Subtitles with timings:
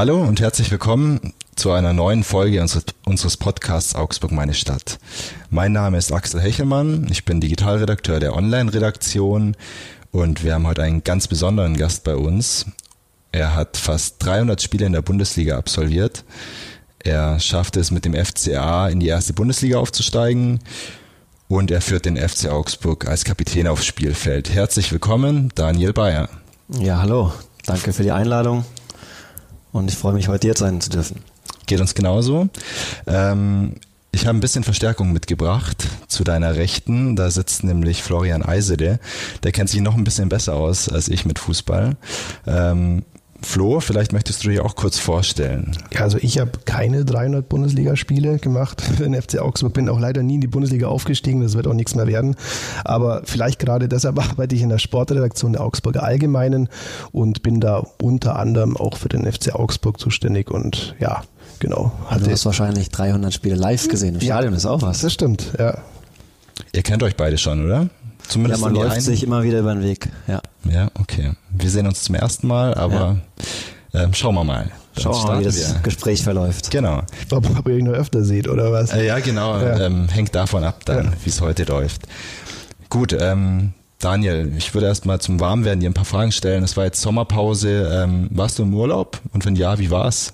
[0.00, 2.62] Hallo und herzlich willkommen zu einer neuen Folge
[3.04, 4.98] unseres, Podcasts Augsburg meine Stadt.
[5.50, 9.58] Mein Name ist Axel Hechelmann, ich bin Digitalredakteur der Online-Redaktion
[10.10, 12.64] und wir haben heute einen ganz besonderen Gast bei uns.
[13.30, 16.24] Er hat fast 300 Spiele in der Bundesliga absolviert.
[17.00, 20.60] Er schaffte es mit dem FCA in die erste Bundesliga aufzusteigen
[21.46, 24.48] und er führt den FC Augsburg als Kapitän aufs Spielfeld.
[24.48, 26.30] Herzlich willkommen, Daniel Bayer.
[26.68, 27.34] Ja, hallo.
[27.66, 28.64] Danke für die Einladung
[29.72, 31.22] und ich freue mich, heute hier sein zu dürfen.
[31.66, 32.48] Geht uns genauso.
[33.06, 33.74] Ähm,
[34.12, 37.14] ich habe ein bisschen Verstärkung mitgebracht zu deiner Rechten.
[37.14, 38.98] Da sitzt nämlich Florian Eisede.
[39.44, 41.96] Der kennt sich noch ein bisschen besser aus als ich mit Fußball.
[42.46, 43.04] Ähm,
[43.42, 45.76] Flo, vielleicht möchtest du dich auch kurz vorstellen.
[45.92, 50.22] Ja, also ich habe keine 300 Bundesligaspiele gemacht für den FC Augsburg, bin auch leider
[50.22, 52.36] nie in die Bundesliga aufgestiegen, das wird auch nichts mehr werden.
[52.84, 56.68] Aber vielleicht gerade deshalb arbeite ich in der Sportredaktion der Augsburger Allgemeinen
[57.12, 61.22] und bin da unter anderem auch für den FC Augsburg zuständig und ja,
[61.58, 61.92] genau.
[62.08, 65.00] Also du hast wahrscheinlich 300 Spiele live gesehen im Stadion, ja, ist auch was.
[65.00, 65.78] Das stimmt, ja.
[66.72, 67.88] Ihr kennt euch beide schon, oder?
[68.30, 69.00] Zumindest ja, man läuft einen.
[69.00, 70.08] sich immer wieder über den Weg.
[70.26, 70.40] Ja.
[70.70, 71.32] Ja, okay.
[71.50, 73.18] Wir sehen uns zum ersten Mal, aber
[73.92, 74.04] ja.
[74.04, 74.70] ähm, schauen wir mal.
[74.98, 75.80] Schauen wir mal, wie das wir.
[75.80, 76.70] Gespräch verläuft.
[76.70, 77.02] Genau.
[77.30, 78.92] Ob, ob ihr euch nur öfter seht oder was?
[78.92, 79.58] Äh, ja, genau.
[79.58, 79.80] Ja.
[79.80, 81.12] Ähm, hängt davon ab, dann, ja.
[81.24, 82.02] wie es heute läuft.
[82.88, 86.64] Gut, ähm, Daniel, ich würde erst mal zum Warmwerden dir ein paar Fragen stellen.
[86.64, 87.90] Es war jetzt Sommerpause.
[87.92, 89.20] Ähm, warst du im Urlaub?
[89.32, 90.32] Und wenn ja, wie war's?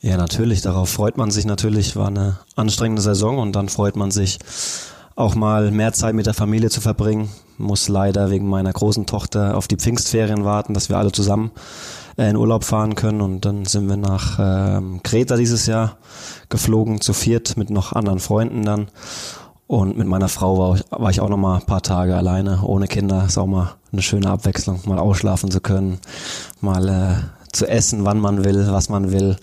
[0.00, 0.62] Ja, natürlich.
[0.62, 1.96] Darauf freut man sich natürlich.
[1.96, 4.38] War eine anstrengende Saison und dann freut man sich
[5.16, 7.28] auch mal mehr Zeit mit der Familie zu verbringen.
[7.56, 11.52] Muss leider wegen meiner großen Tochter auf die Pfingstferien warten, dass wir alle zusammen
[12.16, 13.20] äh, in Urlaub fahren können.
[13.20, 15.96] Und dann sind wir nach ähm, Kreta dieses Jahr
[16.48, 18.88] geflogen, zu viert mit noch anderen Freunden dann.
[19.66, 22.86] Und mit meiner Frau war, war ich auch noch mal ein paar Tage alleine, ohne
[22.86, 23.24] Kinder.
[23.24, 26.00] Ist auch mal eine schöne Abwechslung, mal ausschlafen zu können,
[26.60, 27.14] mal äh,
[27.52, 29.36] zu essen, wann man will, was man will.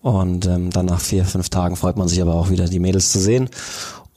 [0.00, 3.10] Und ähm, dann nach vier, fünf Tagen freut man sich aber auch wieder, die Mädels
[3.10, 3.50] zu sehen.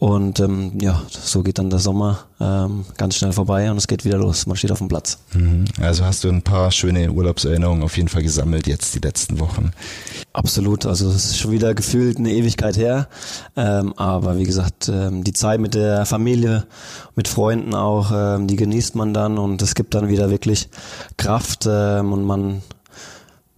[0.01, 4.03] Und ähm, ja, so geht dann der Sommer ähm, ganz schnell vorbei und es geht
[4.03, 4.47] wieder los.
[4.47, 5.19] Man steht auf dem Platz.
[5.35, 5.65] Mhm.
[5.79, 9.73] Also hast du ein paar schöne Urlaubserinnerungen auf jeden Fall gesammelt jetzt die letzten Wochen.
[10.33, 10.87] Absolut.
[10.87, 13.09] Also es ist schon wieder gefühlt eine Ewigkeit her.
[13.55, 16.65] Ähm, aber wie gesagt, ähm, die Zeit mit der Familie,
[17.15, 20.69] mit Freunden auch, ähm, die genießt man dann und es gibt dann wieder wirklich
[21.17, 22.63] Kraft ähm, und man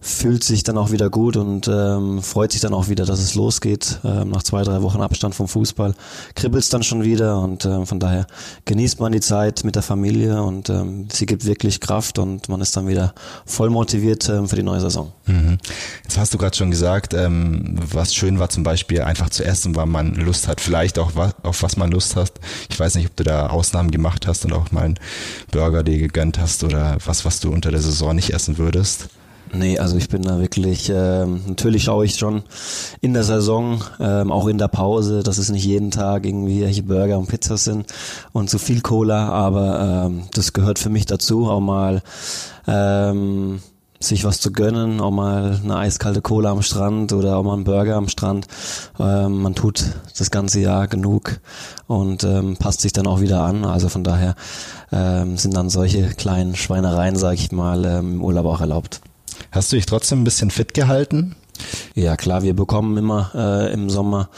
[0.04, 3.34] fühlt sich dann auch wieder gut und ähm, freut sich dann auch wieder, dass es
[3.34, 4.00] losgeht.
[4.04, 5.94] Ähm, nach zwei, drei Wochen Abstand vom Fußball
[6.34, 8.26] kribbelt es dann schon wieder und ähm, von daher
[8.66, 12.60] genießt man die Zeit mit der Familie und ähm, sie gibt wirklich Kraft und man
[12.60, 13.14] ist dann wieder
[13.46, 15.10] voll motiviert ähm, für die neue Saison.
[15.24, 15.56] Mhm.
[16.02, 19.74] Jetzt hast du gerade schon gesagt, ähm, was schön war zum Beispiel einfach zu essen,
[19.74, 22.32] wann man Lust hat, vielleicht auch was, auf was man Lust hat.
[22.68, 24.98] Ich weiß nicht, ob du da Ausnahmen gemacht hast und auch mal einen
[25.50, 29.08] Burger dir gegönnt hast oder was, was du unter der Saison nicht essen würdest.
[29.54, 32.42] Nee, also ich bin da wirklich, ähm, natürlich schaue ich schon
[33.00, 36.82] in der Saison, ähm, auch in der Pause, dass es nicht jeden Tag irgendwie welche
[36.82, 37.86] Burger und Pizzas sind
[38.32, 42.02] und zu viel Cola, aber ähm, das gehört für mich dazu, auch mal
[42.66, 43.60] ähm,
[44.00, 47.64] sich was zu gönnen, auch mal eine eiskalte Cola am Strand oder auch mal einen
[47.64, 48.48] Burger am Strand.
[48.98, 49.84] Ähm, man tut
[50.18, 51.40] das ganze Jahr genug
[51.86, 53.64] und ähm, passt sich dann auch wieder an.
[53.64, 54.34] Also von daher
[54.92, 59.00] ähm, sind dann solche kleinen Schweinereien, sag ich mal, ähm, im Urlaub auch erlaubt.
[59.50, 61.36] Hast du dich trotzdem ein bisschen fit gehalten?
[61.94, 64.28] Ja klar, wir bekommen immer äh, im Sommer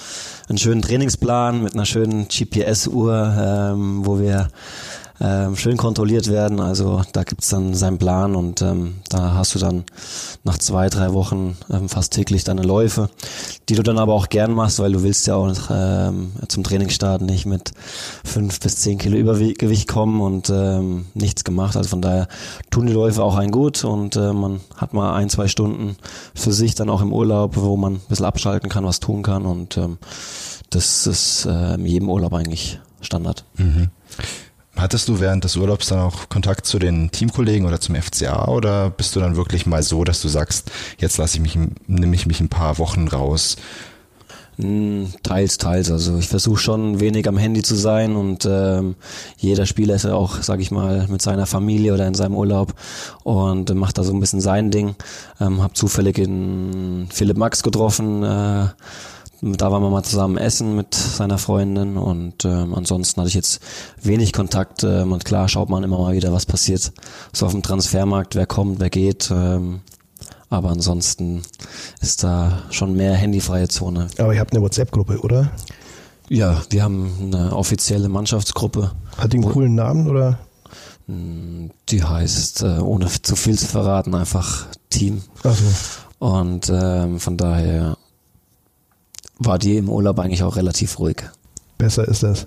[0.48, 4.48] einen schönen Trainingsplan mit einer schönen GPS-Uhr, ähm, wo wir
[5.20, 6.60] ähm, schön kontrolliert werden.
[6.60, 9.84] Also da gibt's dann seinen Plan und ähm, da hast du dann
[10.44, 13.08] nach zwei, drei Wochen ähm, fast täglich deine Läufe,
[13.68, 17.22] die du dann aber auch gern machst, weil du willst ja auch ähm, zum Trainingsstart
[17.22, 17.72] nicht mit
[18.24, 21.76] fünf bis zehn Kilo Übergewicht kommen und ähm, nichts gemacht.
[21.76, 22.28] Also von daher
[22.70, 25.96] tun die Läufe auch einen gut und äh, man hat mal ein, zwei Stunden
[26.34, 29.46] für sich dann auch im Urlaub, wo man ein bisschen abschalten kann, was tun kann
[29.46, 29.98] und ähm,
[30.70, 33.44] das ist äh, in jedem Urlaub eigentlich Standard.
[33.56, 33.88] Mhm.
[34.76, 38.90] Hattest du während des Urlaubs dann auch Kontakt zu den Teamkollegen oder zum FCA oder
[38.90, 42.26] bist du dann wirklich mal so, dass du sagst, jetzt lasse ich mich, nehme ich
[42.26, 43.56] mich ein paar Wochen raus?
[44.58, 45.90] Hm, teils, teils.
[45.90, 48.96] Also ich versuche schon wenig am Handy zu sein und ähm,
[49.36, 52.74] jeder Spieler ist ja auch, sag ich mal, mit seiner Familie oder in seinem Urlaub
[53.22, 54.94] und macht da so ein bisschen sein Ding.
[55.40, 58.22] Ähm, hab zufällig in Philipp Max getroffen.
[58.22, 58.68] Äh,
[59.42, 63.60] da waren wir mal zusammen essen mit seiner Freundin und ähm, ansonsten hatte ich jetzt
[64.02, 64.84] wenig Kontakt.
[64.84, 66.92] Ähm, und klar schaut man immer mal wieder, was passiert
[67.32, 69.30] so auf dem Transfermarkt, wer kommt, wer geht.
[69.30, 69.80] Ähm,
[70.48, 71.42] aber ansonsten
[72.00, 74.08] ist da schon mehr handyfreie Zone.
[74.18, 75.50] Aber ihr habt eine WhatsApp-Gruppe, oder?
[76.28, 78.92] Ja, wir haben eine offizielle Mannschaftsgruppe.
[79.16, 80.38] Hat die einen coolen Namen oder?
[81.06, 85.22] Hm, die heißt, äh, ohne zu viel zu verraten, einfach Team.
[85.44, 85.64] Ach so.
[86.18, 87.96] Und ähm, von daher
[89.38, 91.22] war die im Urlaub eigentlich auch relativ ruhig.
[91.78, 92.46] Besser ist das.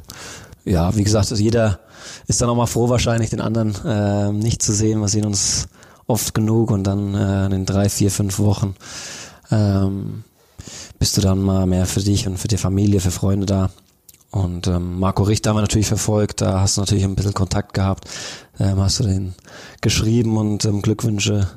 [0.65, 1.79] Ja, wie gesagt, also jeder
[2.27, 4.99] ist dann auch mal froh, wahrscheinlich den anderen äh, nicht zu sehen.
[4.99, 5.67] Wir sehen uns
[6.07, 8.75] oft genug und dann äh, in den drei, vier, fünf Wochen
[9.51, 10.23] ähm,
[10.97, 13.69] bist du dann mal mehr für dich und für die Familie, für Freunde da.
[14.31, 17.73] Und ähm, Marco Richter haben wir natürlich verfolgt, da hast du natürlich ein bisschen Kontakt
[17.73, 18.07] gehabt,
[18.59, 19.33] ähm, hast du den
[19.81, 21.47] geschrieben und ähm, Glückwünsche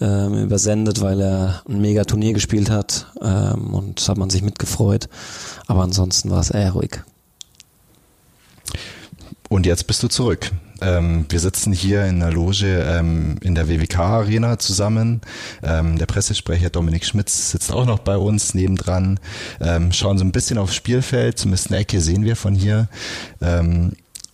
[0.00, 5.08] ähm, übersendet, weil er ein mega Turnier gespielt hat ähm, und hat man sich mitgefreut.
[5.66, 7.00] Aber ansonsten war es eher ruhig.
[9.48, 10.50] Und jetzt bist du zurück.
[10.82, 15.22] Ähm, wir sitzen hier in der Loge ähm, in der WWK-Arena zusammen.
[15.62, 19.20] Ähm, der Pressesprecher Dominik Schmitz sitzt auch noch bei uns nebendran.
[19.60, 22.88] Ähm, schauen so ein bisschen aufs Spielfeld, zumindest eine Ecke sehen wir von hier.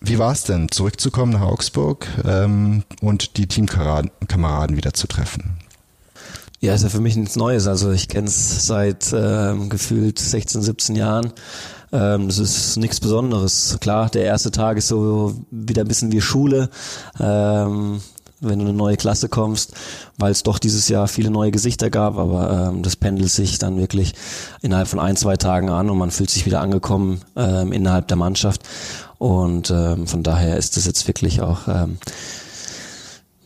[0.05, 5.57] Wie war es denn, zurückzukommen nach Augsburg ähm, und die Teamkameraden wieder zu treffen?
[6.59, 7.67] Ja, ist ja für mich nichts Neues.
[7.67, 11.31] Also ich kenne es seit ähm, gefühlt 16, 17 Jahren.
[11.93, 13.77] Ähm, das ist nichts Besonderes.
[13.79, 16.69] Klar, der erste Tag ist so wieder ein bisschen wie Schule.
[17.17, 18.01] Ähm,
[18.41, 19.73] wenn du in eine neue Klasse kommst,
[20.17, 23.77] weil es doch dieses Jahr viele neue Gesichter gab, aber ähm, das pendelt sich dann
[23.77, 24.15] wirklich
[24.61, 28.17] innerhalb von ein, zwei Tagen an und man fühlt sich wieder angekommen ähm, innerhalb der
[28.17, 28.63] Mannschaft
[29.23, 31.97] und ähm, von daher ist das jetzt wirklich auch ähm,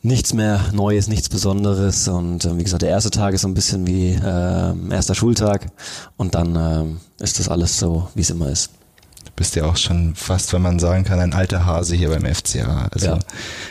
[0.01, 2.07] nichts mehr Neues, nichts Besonderes.
[2.07, 5.67] Und äh, wie gesagt, der erste Tag ist so ein bisschen wie äh, erster Schultag
[6.15, 8.71] und dann äh, ist das alles so, wie es immer ist.
[9.25, 12.25] Du bist ja auch schon fast, wenn man sagen kann, ein alter Hase hier beim
[12.25, 12.87] FCA.
[12.91, 13.19] Also ja.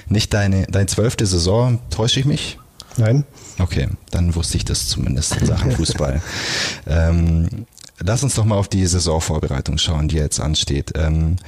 [0.09, 2.61] nicht deine, deine zwölfte Saison, täusche ich mich?
[2.99, 3.25] Nein.
[3.59, 6.23] Okay, dann wusste ich das zumindest in Sachen Fußball.
[6.87, 7.67] ähm,
[7.99, 10.93] lass uns doch mal auf die Saisonvorbereitung schauen, die jetzt ansteht.
[10.95, 11.39] Ähm,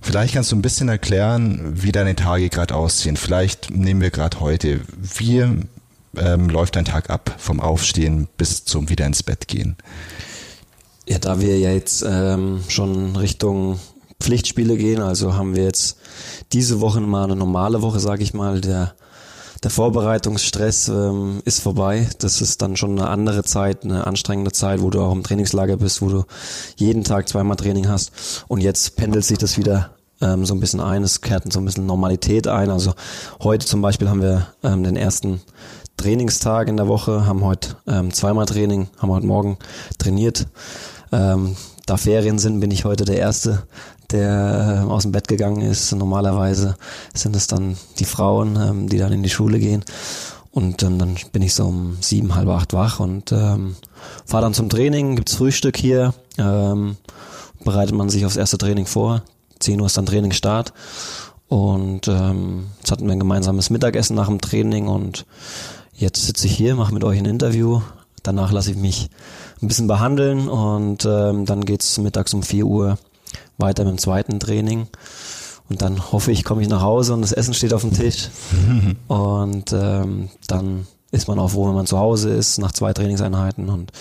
[0.00, 3.16] Vielleicht kannst du ein bisschen erklären, wie deine Tage gerade aussehen.
[3.16, 4.80] Vielleicht nehmen wir gerade heute.
[4.96, 5.44] Wie
[6.16, 9.76] ähm, läuft dein Tag ab vom Aufstehen bis zum wieder ins Bett gehen?
[11.06, 13.78] Ja, da wir ja jetzt ähm, schon Richtung
[14.20, 15.98] Pflichtspiele gehen, also haben wir jetzt
[16.52, 18.60] diese Woche mal eine normale Woche, sage ich mal.
[18.60, 18.94] Der
[19.62, 22.08] der Vorbereitungsstress ähm, ist vorbei.
[22.18, 25.76] Das ist dann schon eine andere Zeit, eine anstrengende Zeit, wo du auch im Trainingslager
[25.76, 26.24] bist, wo du
[26.76, 28.44] jeden Tag zweimal Training hast.
[28.48, 29.90] Und jetzt pendelt sich das wieder
[30.22, 31.02] ähm, so ein bisschen ein.
[31.02, 32.70] Es kehrt so ein bisschen Normalität ein.
[32.70, 32.94] Also
[33.42, 35.42] heute zum Beispiel haben wir ähm, den ersten
[35.98, 39.58] Trainingstag in der Woche, haben heute ähm, zweimal Training, haben heute Morgen
[39.98, 40.46] trainiert.
[41.12, 43.64] Ähm, da Ferien sind, bin ich heute der Erste,
[44.12, 45.92] der äh, aus dem Bett gegangen ist.
[45.92, 46.76] Normalerweise
[47.14, 49.84] sind es dann die Frauen, ähm, die dann in die Schule gehen.
[50.52, 53.76] Und ähm, dann bin ich so um sieben, halb acht wach und ähm,
[54.26, 56.96] fahre dann zum Training, gibt's Frühstück hier, ähm,
[57.64, 59.22] bereitet man sich aufs erste Training vor.
[59.60, 60.72] 10 Uhr ist dann Trainingsstart.
[61.48, 65.26] Und ähm, jetzt hatten wir ein gemeinsames Mittagessen nach dem Training und
[65.94, 67.82] jetzt sitze ich hier, mache mit euch ein Interview.
[68.22, 69.10] Danach lasse ich mich
[69.60, 72.98] ein bisschen behandeln und ähm, dann geht's mittags um 4 Uhr
[73.60, 74.88] weiter mit dem zweiten Training.
[75.68, 78.28] Und dann hoffe ich, komme ich nach Hause und das Essen steht auf dem Tisch.
[79.08, 83.68] und ähm, dann ist man auch froh, wenn man zu Hause ist, nach zwei Trainingseinheiten
[83.68, 83.92] und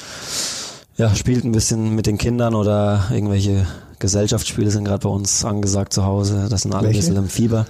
[0.98, 3.66] ja, spielt ein bisschen mit den Kindern oder irgendwelche
[4.00, 6.48] Gesellschaftsspiele sind gerade bei uns angesagt zu Hause.
[6.50, 7.00] Das sind alle Welche?
[7.00, 7.66] ein bisschen im Fieber.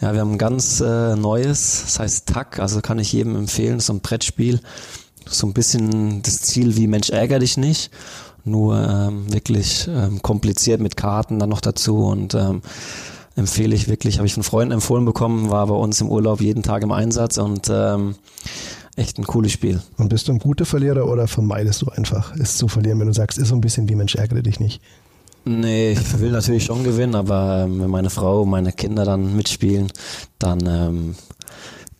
[0.00, 3.80] Ja, wir haben ein ganz äh, neues, das heißt TAC, also kann ich jedem empfehlen,
[3.80, 4.60] so ein Brettspiel.
[5.26, 7.90] So ein bisschen das Ziel wie Mensch ärger dich nicht
[8.44, 12.60] nur ähm, wirklich ähm, kompliziert mit Karten dann noch dazu und ähm,
[13.36, 16.62] empfehle ich wirklich, habe ich von Freunden empfohlen bekommen, war bei uns im Urlaub jeden
[16.62, 18.14] Tag im Einsatz und ähm,
[18.96, 19.80] echt ein cooles Spiel.
[19.96, 23.14] Und bist du ein guter Verlierer oder vermeidest du einfach, es zu verlieren, wenn du
[23.14, 24.80] sagst, ist so ein bisschen wie Mensch, ärgere dich nicht?
[25.46, 29.92] Nee, ich will natürlich schon gewinnen, aber ähm, wenn meine Frau, meine Kinder dann mitspielen,
[30.38, 31.14] dann ähm,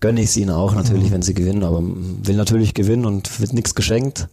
[0.05, 1.13] gönne ich es ihnen auch natürlich, mhm.
[1.13, 4.29] wenn sie gewinnen, aber will natürlich gewinnen und wird nichts geschenkt.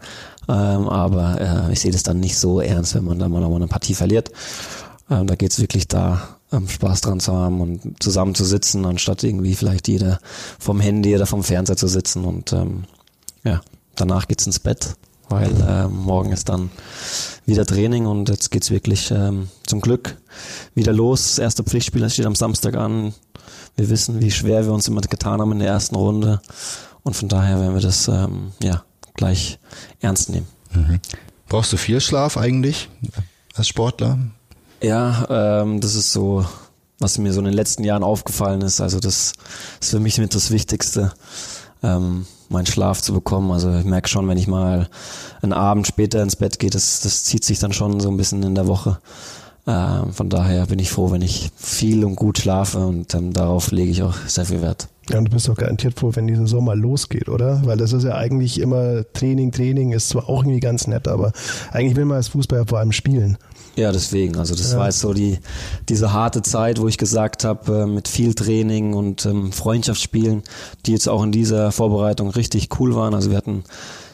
[0.49, 3.69] Ähm, aber äh, ich sehe das dann nicht so ernst, wenn man dann mal eine
[3.69, 4.31] Partie verliert.
[5.09, 8.85] Ähm, da geht es wirklich da, ähm, Spaß dran zu haben und zusammen zu sitzen,
[8.85, 10.19] anstatt irgendwie vielleicht jeder
[10.59, 12.25] vom Handy oder vom Fernseher zu sitzen.
[12.25, 12.83] Und ähm,
[13.45, 13.61] ja,
[13.95, 14.97] danach geht's ins Bett,
[15.29, 16.69] weil äh, morgen ist dann
[17.45, 20.17] wieder Training und jetzt geht's wirklich ähm, zum Glück
[20.75, 21.27] wieder los.
[21.27, 23.13] Das erste Pflichtspiel steht am Samstag an.
[23.75, 26.41] Wir wissen, wie schwer wir uns immer getan haben in der ersten Runde.
[27.03, 28.83] Und von daher werden wir das ähm, ja
[29.15, 29.59] gleich
[29.99, 30.47] ernst nehmen.
[30.73, 30.99] Mhm.
[31.47, 32.89] Brauchst du viel Schlaf eigentlich
[33.55, 34.17] als Sportler?
[34.81, 36.45] Ja, ähm, das ist so,
[36.99, 38.81] was mir so in den letzten Jahren aufgefallen ist.
[38.81, 39.33] Also das
[39.79, 41.11] ist für mich mit das Wichtigste,
[41.83, 43.51] ähm, meinen Schlaf zu bekommen.
[43.51, 44.89] Also ich merke schon, wenn ich mal
[45.41, 48.43] einen Abend später ins Bett gehe, das, das zieht sich dann schon so ein bisschen
[48.43, 48.99] in der Woche.
[49.67, 53.71] Ähm, von daher bin ich froh, wenn ich viel und gut schlafe und ähm, darauf
[53.71, 54.87] lege ich auch sehr viel Wert.
[55.09, 57.61] Ja, und du bist doch garantiert froh, wenn die Saison mal losgeht, oder?
[57.65, 61.31] Weil das ist ja eigentlich immer Training, Training ist zwar auch irgendwie ganz nett, aber
[61.71, 63.37] eigentlich will man als Fußballer vor allem spielen.
[63.75, 64.37] Ja, deswegen.
[64.37, 64.79] Also das ja.
[64.79, 65.39] war jetzt so die
[65.89, 70.43] diese harte Zeit, wo ich gesagt habe, äh, mit viel Training und ähm, Freundschaftsspielen,
[70.85, 73.13] die jetzt auch in dieser Vorbereitung richtig cool waren.
[73.13, 73.63] Also wir hatten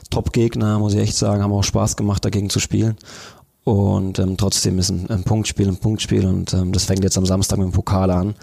[0.09, 2.97] Top-Gegner, muss ich echt sagen, haben auch Spaß gemacht, dagegen zu spielen.
[3.67, 7.25] Und ähm, trotzdem ist ein, ein Punktspiel ein Punktspiel und ähm, das fängt jetzt am
[7.25, 8.33] Samstag mit dem Pokal an.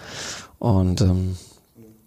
[0.58, 1.36] Und ähm,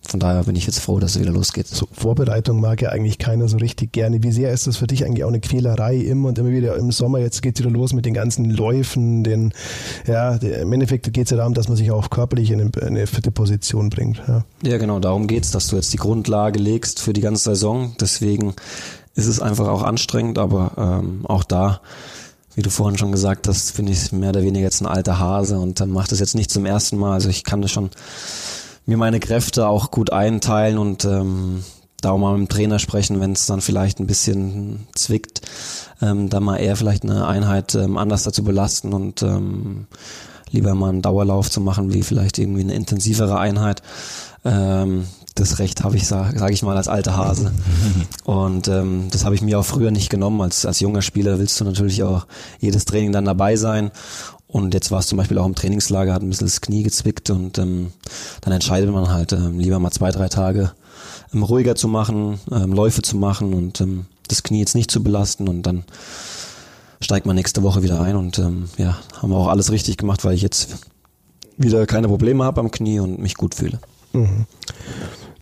[0.08, 1.66] von daher bin ich jetzt froh, dass es wieder losgeht.
[1.66, 4.22] So, Vorbereitung mag ja eigentlich keiner so richtig gerne.
[4.22, 6.92] Wie sehr ist das für dich eigentlich auch eine Quälerei immer und immer wieder im
[6.92, 7.18] Sommer?
[7.18, 9.24] Jetzt geht es wieder los mit den ganzen Läufen.
[9.24, 9.52] Den,
[10.06, 13.32] ja, im Endeffekt geht es ja darum, dass man sich auch körperlich in eine, fitte
[13.32, 14.22] Position bringt.
[14.28, 17.46] Ja, ja genau, darum geht es, dass du jetzt die Grundlage legst für die ganze
[17.46, 17.96] Saison.
[18.00, 18.54] Deswegen
[19.16, 21.82] ist es einfach auch anstrengend, aber ähm, auch da
[22.58, 25.60] wie du vorhin schon gesagt hast, finde ich mehr oder weniger jetzt ein alter Hase
[25.60, 27.14] und dann macht es jetzt nicht zum ersten Mal.
[27.14, 27.92] Also ich kann das schon
[28.88, 31.64] mir meine Kräfte auch gut einteilen und ähm,
[32.02, 35.42] da auch mal mit dem Trainer sprechen, wenn es dann vielleicht ein bisschen zwickt,
[36.02, 39.86] ähm, da mal eher vielleicht eine Einheit ähm, anders dazu belasten und ähm,
[40.50, 43.84] lieber mal einen Dauerlauf zu machen, wie vielleicht irgendwie eine intensivere Einheit.
[44.44, 45.06] Ähm,
[45.40, 47.52] das Recht habe ich, sage sag ich mal, als alter Hase.
[48.24, 50.42] Und ähm, das habe ich mir auch früher nicht genommen.
[50.42, 52.26] Als, als junger Spieler willst du natürlich auch
[52.60, 53.92] jedes Training dann dabei sein.
[54.48, 57.30] Und jetzt war es zum Beispiel auch im Trainingslager, hat ein bisschen das Knie gezwickt
[57.30, 57.92] und ähm,
[58.42, 60.72] dann entscheidet man halt ähm, lieber mal zwei, drei Tage
[61.34, 65.04] ähm, ruhiger zu machen, ähm, Läufe zu machen und ähm, das Knie jetzt nicht zu
[65.04, 65.84] belasten und dann
[67.02, 70.24] steigt man nächste Woche wieder ein und ähm, ja, haben wir auch alles richtig gemacht,
[70.24, 70.78] weil ich jetzt
[71.58, 73.80] wieder keine Probleme habe am Knie und mich gut fühle.
[74.14, 74.46] Mhm.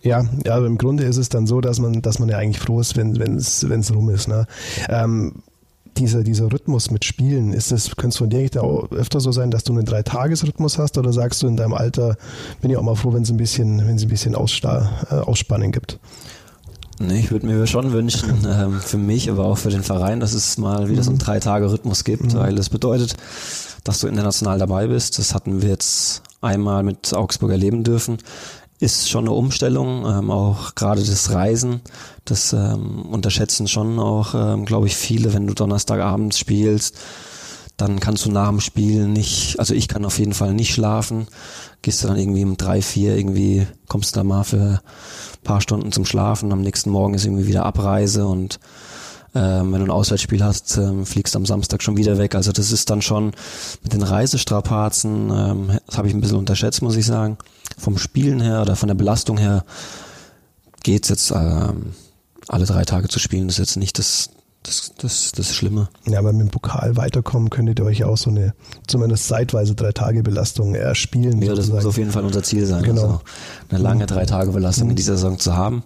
[0.02, 2.60] Ja, ja, aber im Grunde ist es dann so, dass man, dass man ja eigentlich
[2.60, 4.28] froh ist, wenn es rum ist.
[4.28, 4.46] Ne?
[4.88, 5.42] Ähm,
[5.98, 9.32] dieser, dieser Rhythmus mit Spielen, ist das, könnte es von dir nicht auch öfter so
[9.32, 12.16] sein, dass du einen Dreitagesrhythmus hast oder sagst du in deinem Alter,
[12.60, 15.14] bin ich auch mal froh, wenn es ein bisschen, wenn es ein bisschen Ausstar, äh,
[15.14, 15.98] Ausspannen gibt?
[16.98, 20.32] Nee, ich würde mir schon wünschen, ähm, für mich, aber auch für den Verein, dass
[20.32, 21.22] es mal wieder so einen mhm.
[21.24, 22.38] Drei-Tage-Rhythmus gibt, mhm.
[22.38, 23.16] weil das bedeutet,
[23.84, 25.18] dass du international dabei bist.
[25.18, 28.18] Das hatten wir jetzt einmal mit Augsburg erleben dürfen
[28.78, 31.80] ist schon eine Umstellung, ähm, auch gerade das Reisen,
[32.24, 36.96] das ähm, unterschätzen schon auch, ähm, glaube ich, viele, wenn du Donnerstagabends spielst,
[37.76, 41.26] dann kannst du nach dem Spiel nicht, also ich kann auf jeden Fall nicht schlafen,
[41.82, 44.80] gehst du dann irgendwie um drei, vier, irgendwie kommst du da mal für
[45.42, 48.58] paar Stunden zum Schlafen, am nächsten Morgen ist irgendwie wieder Abreise und
[49.36, 52.34] ähm, wenn du ein Auswärtsspiel hast, ähm, fliegst du am Samstag schon wieder weg.
[52.34, 53.32] Also das ist dann schon
[53.82, 57.36] mit den Reisestrapazen, ähm, das habe ich ein bisschen unterschätzt, muss ich sagen.
[57.76, 59.64] Vom Spielen her oder von der Belastung her
[60.82, 61.92] geht's jetzt ähm,
[62.48, 64.30] alle drei Tage zu spielen, das ist jetzt nicht das,
[64.62, 65.88] das, das, das Schlimme.
[66.06, 68.54] Ja, aber mit dem Pokal weiterkommen könntet ihr euch auch so eine,
[68.86, 71.42] zumindest zeitweise drei Tage Belastung erspielen.
[71.42, 72.84] Ja, das muss auf jeden Fall unser Ziel sein.
[72.84, 73.02] Genau.
[73.02, 73.20] Also
[73.68, 74.90] eine lange drei Tage Belastung mhm.
[74.90, 75.82] in dieser Saison zu haben.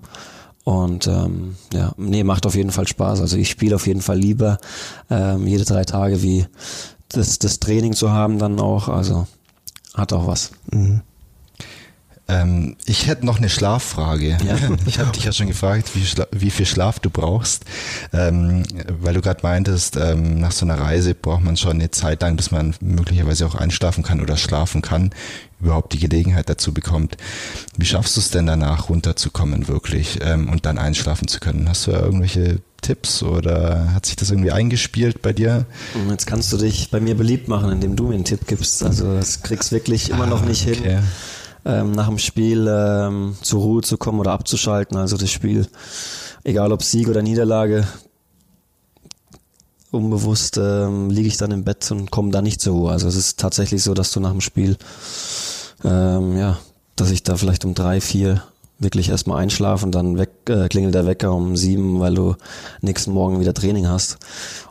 [0.70, 3.20] Und ähm, ja, nee, macht auf jeden Fall Spaß.
[3.20, 4.58] Also ich spiele auf jeden Fall lieber
[5.10, 6.46] ähm, jede drei Tage wie
[7.08, 8.88] das, das Training zu haben dann auch.
[8.88, 9.26] Also
[9.94, 10.52] hat auch was.
[10.70, 11.00] Mhm.
[12.30, 14.38] Ähm, ich hätte noch eine Schlaffrage.
[14.44, 14.56] Ja.
[14.86, 17.64] Ich habe dich ja schon gefragt, wie, wie, viel Schlaf du brauchst,
[18.12, 22.22] ähm, weil du gerade meintest, ähm, nach so einer Reise braucht man schon eine Zeit
[22.22, 25.10] lang, bis man möglicherweise auch einschlafen kann oder schlafen kann,
[25.60, 27.16] überhaupt die Gelegenheit dazu bekommt.
[27.76, 31.68] Wie schaffst du es denn danach runterzukommen wirklich ähm, und dann einschlafen zu können?
[31.68, 35.66] Hast du irgendwelche Tipps oder hat sich das irgendwie eingespielt bei dir?
[36.08, 38.82] Jetzt kannst du dich bei mir beliebt machen, indem du mir einen Tipp gibst.
[38.82, 40.74] Also das kriegst wirklich immer ah, noch nicht okay.
[40.76, 41.02] hin
[41.64, 44.96] ähm, nach dem Spiel ähm, zur Ruhe zu kommen oder abzuschalten.
[44.96, 45.66] Also das Spiel,
[46.44, 47.86] egal ob Sieg oder Niederlage,
[49.90, 52.92] unbewusst ähm, liege ich dann im Bett und komme da nicht zur Ruhe.
[52.92, 54.76] Also es ist tatsächlich so, dass du nach dem Spiel,
[55.84, 56.58] ähm, ja,
[56.96, 58.42] dass ich da vielleicht um drei, vier
[58.80, 62.34] wirklich erstmal einschlafe und dann weg, äh, klingelt der Wecker um sieben, weil du
[62.80, 64.18] nächsten Morgen wieder Training hast.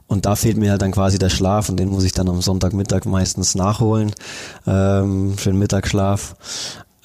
[0.08, 2.42] Und da fehlt mir halt dann quasi der Schlaf und den muss ich dann am
[2.42, 4.12] Sonntagmittag meistens nachholen
[4.66, 6.36] ähm, für den Mittagsschlaf.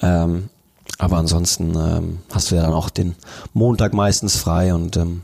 [0.01, 0.49] Ähm,
[0.97, 3.15] aber ansonsten ähm, hast du ja dann auch den
[3.53, 5.21] Montag meistens frei und ähm,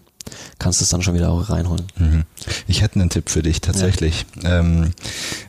[0.60, 1.84] kannst es dann schon wieder auch reinholen.
[1.98, 2.24] Mhm.
[2.68, 4.26] Ich hätte einen Tipp für dich tatsächlich.
[4.44, 4.60] Ja.
[4.60, 4.92] Ähm,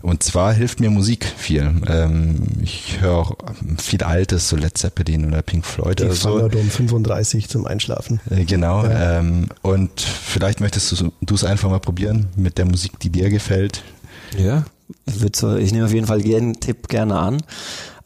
[0.03, 1.71] und zwar hilft mir Musik viel.
[1.87, 3.37] Ähm, ich höre auch
[3.79, 6.35] viel Altes, so Led Zeppelin oder Pink Floyd Die oder so.
[6.35, 8.21] um 35 zum Einschlafen.
[8.31, 8.85] Äh, genau.
[8.85, 9.19] Ja.
[9.19, 13.83] Ähm, und vielleicht möchtest du es einfach mal probieren mit der Musik, die dir gefällt.
[14.39, 14.65] Ja,
[15.07, 17.43] ich nehme auf jeden Fall jeden Tipp gerne an.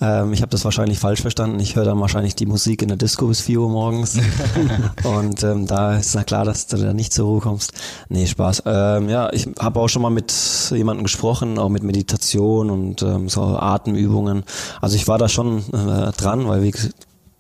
[0.01, 1.59] Ähm, ich habe das wahrscheinlich falsch verstanden.
[1.61, 4.19] Ich höre dann wahrscheinlich die Musik in der Disco bis 4 Uhr morgens.
[5.05, 7.73] und ähm, da ist na klar, dass du da nicht zur Ruhe kommst.
[8.09, 8.65] Nee, Spaß.
[8.67, 10.33] Ähm, ja, ich habe auch schon mal mit
[10.71, 14.45] jemandem gesprochen, auch mit Meditation und ähm, so Atemübungen.
[14.81, 16.75] Also ich war da schon äh, dran, weil wie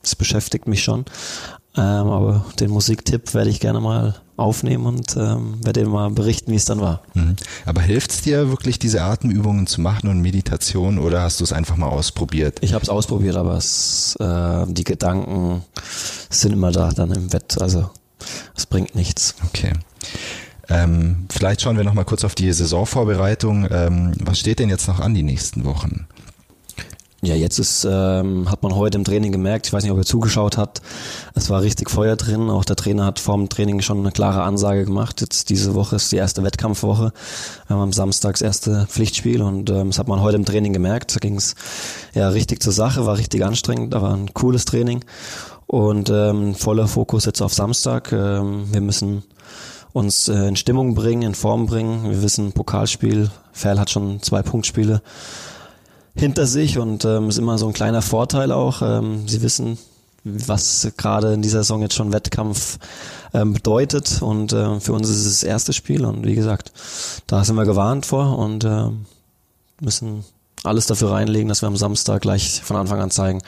[0.03, 1.05] das beschäftigt mich schon.
[1.77, 6.53] Ähm, aber den Musiktipp werde ich gerne mal aufnehmen und ähm, werde dir mal berichten,
[6.53, 7.03] wie es dann war.
[7.15, 7.37] Mhm.
[7.65, 11.53] Aber hilft es dir wirklich, diese Atemübungen zu machen und Meditation oder hast du es
[11.53, 12.59] einfach mal ausprobiert?
[12.63, 15.63] Ich habe es ausprobiert, aber es, äh, die Gedanken
[16.31, 17.61] sind immer da dann im Bett.
[17.61, 17.91] Also
[18.55, 19.35] es bringt nichts.
[19.47, 19.73] Okay.
[20.69, 23.69] Ähm, vielleicht schauen wir noch mal kurz auf die Saisonvorbereitung.
[23.71, 26.07] Ähm, was steht denn jetzt noch an die nächsten Wochen?
[27.23, 30.05] Ja, jetzt ist, ähm, hat man heute im Training gemerkt, ich weiß nicht, ob ihr
[30.05, 30.83] zugeschaut habt,
[31.35, 32.51] es war richtig Feuer drin.
[32.51, 35.23] Auch der Trainer hat vorm Training schon eine klare Ansage gemacht.
[35.23, 37.13] Jetzt diese Woche ist die erste Wettkampfwoche.
[37.67, 40.75] Wir haben am Samstag das erste Pflichtspiel und ähm, das hat man heute im Training
[40.75, 41.17] gemerkt.
[41.17, 41.55] Da ging es
[42.13, 45.03] ja richtig zur Sache, war richtig anstrengend, aber ein cooles Training.
[45.67, 48.13] Und ähm, voller Fokus jetzt auf Samstag.
[48.13, 49.25] Ähm, wir müssen
[49.95, 52.11] uns äh, in Stimmung bringen, in Form bringen.
[52.11, 55.01] Wir wissen, Pokalspiel, Ferl hat schon zwei Punktspiele
[56.17, 58.83] hinter sich und ähm, ist immer so ein kleiner Vorteil auch.
[58.83, 59.79] Ähm, sie wissen,
[60.25, 62.79] was gerade in dieser Saison jetzt schon Wettkampf
[63.33, 66.73] ähm, bedeutet und äh, für uns ist es das erste Spiel und wie gesagt,
[67.27, 68.89] da sind wir gewarnt vor und äh,
[69.81, 70.25] müssen
[70.65, 73.41] alles dafür reinlegen, dass wir am Samstag gleich von Anfang an zeigen,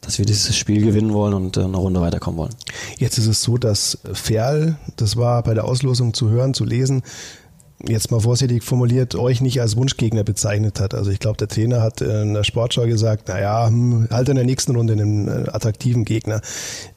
[0.00, 2.54] dass wir dieses Spiel gewinnen wollen und äh, eine Runde weiterkommen wollen.
[2.96, 7.02] Jetzt ist es so, dass Ferl, das war bei der Auslosung zu hören, zu lesen,
[7.88, 10.94] jetzt mal vorsichtig formuliert, euch nicht als Wunschgegner bezeichnet hat.
[10.94, 14.44] Also ich glaube, der Trainer hat in der Sportschau gesagt, naja, hm, halt in der
[14.44, 16.40] nächsten Runde einen äh, attraktiven Gegner.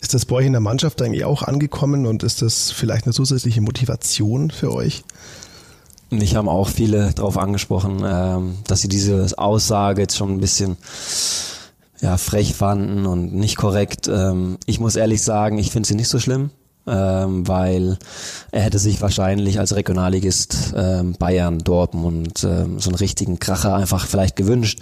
[0.02, 3.14] Ist das bei euch in der Mannschaft eigentlich auch angekommen und ist das vielleicht eine
[3.14, 5.04] zusätzliche Motivation für euch?
[6.10, 10.78] Mich haben auch viele darauf angesprochen, ähm, dass sie diese Aussage jetzt schon ein bisschen
[12.00, 14.08] ja, frech fanden und nicht korrekt.
[14.08, 16.52] Ähm, ich muss ehrlich sagen, ich finde sie nicht so schlimm
[16.88, 17.98] ähm, weil
[18.52, 24.08] er hätte sich wahrscheinlich als Regionalligist ähm, Bayern, Dortmund ähm, so einen richtigen Kracher einfach
[24.08, 24.80] vielleicht gewünscht.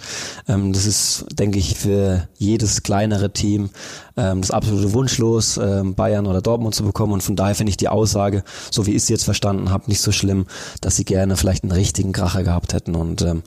[0.48, 3.70] Ähm, das ist, denke ich, für jedes kleinere Team
[4.16, 7.12] ähm, das absolute Wunschlos, ähm, Bayern oder Dortmund zu bekommen.
[7.12, 10.00] Und von daher finde ich die Aussage, so wie ich sie jetzt verstanden habe, nicht
[10.00, 10.46] so schlimm,
[10.80, 12.94] dass sie gerne vielleicht einen richtigen Kracher gehabt hätten.
[12.94, 13.42] Und ähm,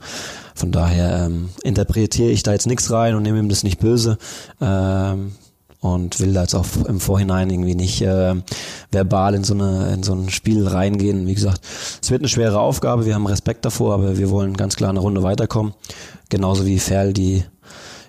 [0.54, 4.18] von daher ähm, interpretiere ich da jetzt nichts rein und nehme ihm das nicht böse.
[4.60, 5.32] Ähm,
[5.80, 8.34] und will da jetzt auch im Vorhinein irgendwie nicht äh,
[8.90, 11.26] verbal in so, eine, in so ein Spiel reingehen.
[11.26, 11.62] Wie gesagt,
[12.00, 15.00] es wird eine schwere Aufgabe, wir haben Respekt davor, aber wir wollen ganz klar eine
[15.00, 15.74] Runde weiterkommen.
[16.28, 17.44] Genauso wie Ferl die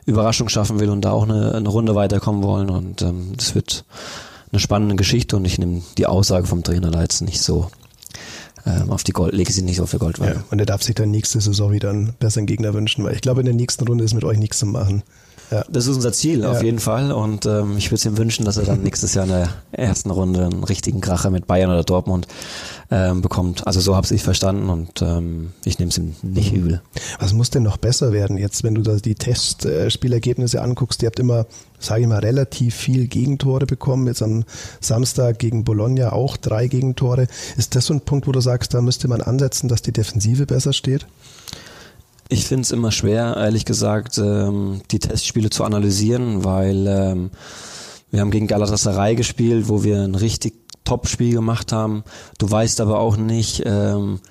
[0.05, 2.69] Überraschung schaffen will und da auch eine, eine Runde weiterkommen wollen.
[2.69, 3.85] Und ähm, das wird
[4.51, 7.69] eine spannende Geschichte und ich nehme die Aussage vom Trainer da jetzt nicht so
[8.65, 10.35] ähm, auf die Gold, lege sie nicht so auf die Goldwaage.
[10.35, 13.21] Ja, und er darf sich dann nächste Saison wieder einen besseren Gegner wünschen, weil ich
[13.21, 15.03] glaube, in der nächsten Runde ist mit euch nichts zu machen.
[15.51, 15.65] Ja.
[15.69, 16.51] Das ist unser Ziel, ja.
[16.51, 17.11] auf jeden Fall.
[17.11, 20.09] Und ähm, ich würde es ihm wünschen, dass er dann nächstes Jahr in der ersten
[20.09, 22.27] Runde einen richtigen Kracher mit Bayern oder Dortmund
[22.89, 23.67] ähm, bekommt.
[23.67, 26.81] Also so habe ich verstanden und ähm, ich nehme es ihm nicht übel.
[27.19, 31.01] Was muss denn noch besser werden jetzt, wenn du da die Testspielergebnisse anguckst?
[31.03, 31.45] Ihr habt immer,
[31.79, 34.07] sage ich mal, relativ viel Gegentore bekommen.
[34.07, 34.45] Jetzt am
[34.79, 37.27] Samstag gegen Bologna auch drei Gegentore.
[37.57, 40.45] Ist das so ein Punkt, wo du sagst, da müsste man ansetzen, dass die Defensive
[40.45, 41.05] besser steht?
[42.31, 47.29] Ich finde es immer schwer, ehrlich gesagt, ähm, die Testspiele zu analysieren, weil ähm,
[48.09, 50.53] wir haben gegen Galatasaray gespielt, wo wir ein richtig
[50.85, 52.05] Top-Spiel gemacht haben.
[52.37, 54.21] Du weißt aber auch nicht, ähm,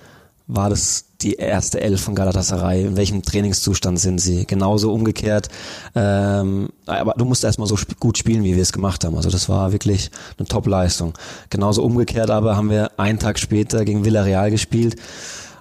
[0.47, 4.47] war das die erste Elf von Galatasaray, in welchem Trainingszustand sind sie.
[4.47, 5.51] Genauso umgekehrt.
[5.95, 9.17] Ähm, aber du musst erstmal so gut spielen, wie wir es gemacht haben.
[9.17, 11.13] Also das war wirklich eine Top-Leistung.
[11.51, 14.97] Genauso umgekehrt aber haben wir einen Tag später gegen Villarreal gespielt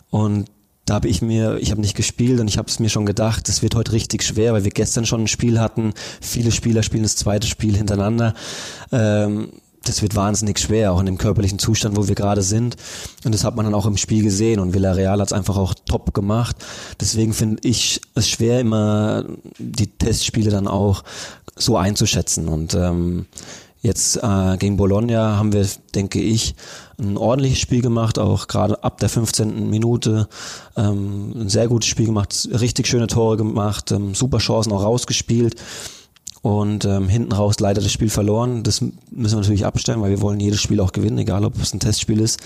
[0.09, 0.45] und
[0.89, 3.47] da habe ich mir, ich habe nicht gespielt und ich habe es mir schon gedacht,
[3.47, 5.93] es wird heute richtig schwer, weil wir gestern schon ein Spiel hatten.
[6.19, 8.33] Viele Spieler spielen das zweite Spiel hintereinander.
[8.91, 9.49] Ähm,
[9.83, 12.75] das wird wahnsinnig schwer, auch in dem körperlichen Zustand, wo wir gerade sind.
[13.23, 14.59] Und das hat man dann auch im Spiel gesehen.
[14.59, 16.55] Und Villarreal hat es einfach auch top gemacht.
[16.99, 19.25] Deswegen finde ich es schwer, immer
[19.59, 21.03] die Testspiele dann auch
[21.55, 22.47] so einzuschätzen.
[22.47, 23.27] Und ähm,
[23.81, 25.65] Jetzt äh, gegen Bologna haben wir,
[25.95, 26.55] denke ich,
[26.99, 29.69] ein ordentliches Spiel gemacht, auch gerade ab der 15.
[29.69, 30.27] Minute
[30.75, 35.55] ähm, ein sehr gutes Spiel gemacht, richtig schöne Tore gemacht, ähm, super Chancen auch rausgespielt
[36.41, 38.63] und ähm, hinten raus leider das Spiel verloren.
[38.63, 41.73] Das müssen wir natürlich abstellen, weil wir wollen jedes Spiel auch gewinnen, egal ob es
[41.73, 42.39] ein Testspiel ist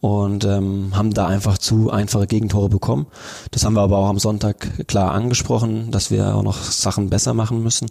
[0.00, 3.06] und ähm, haben da einfach zu einfache Gegentore bekommen.
[3.50, 7.34] Das haben wir aber auch am Sonntag klar angesprochen, dass wir auch noch Sachen besser
[7.34, 7.88] machen müssen.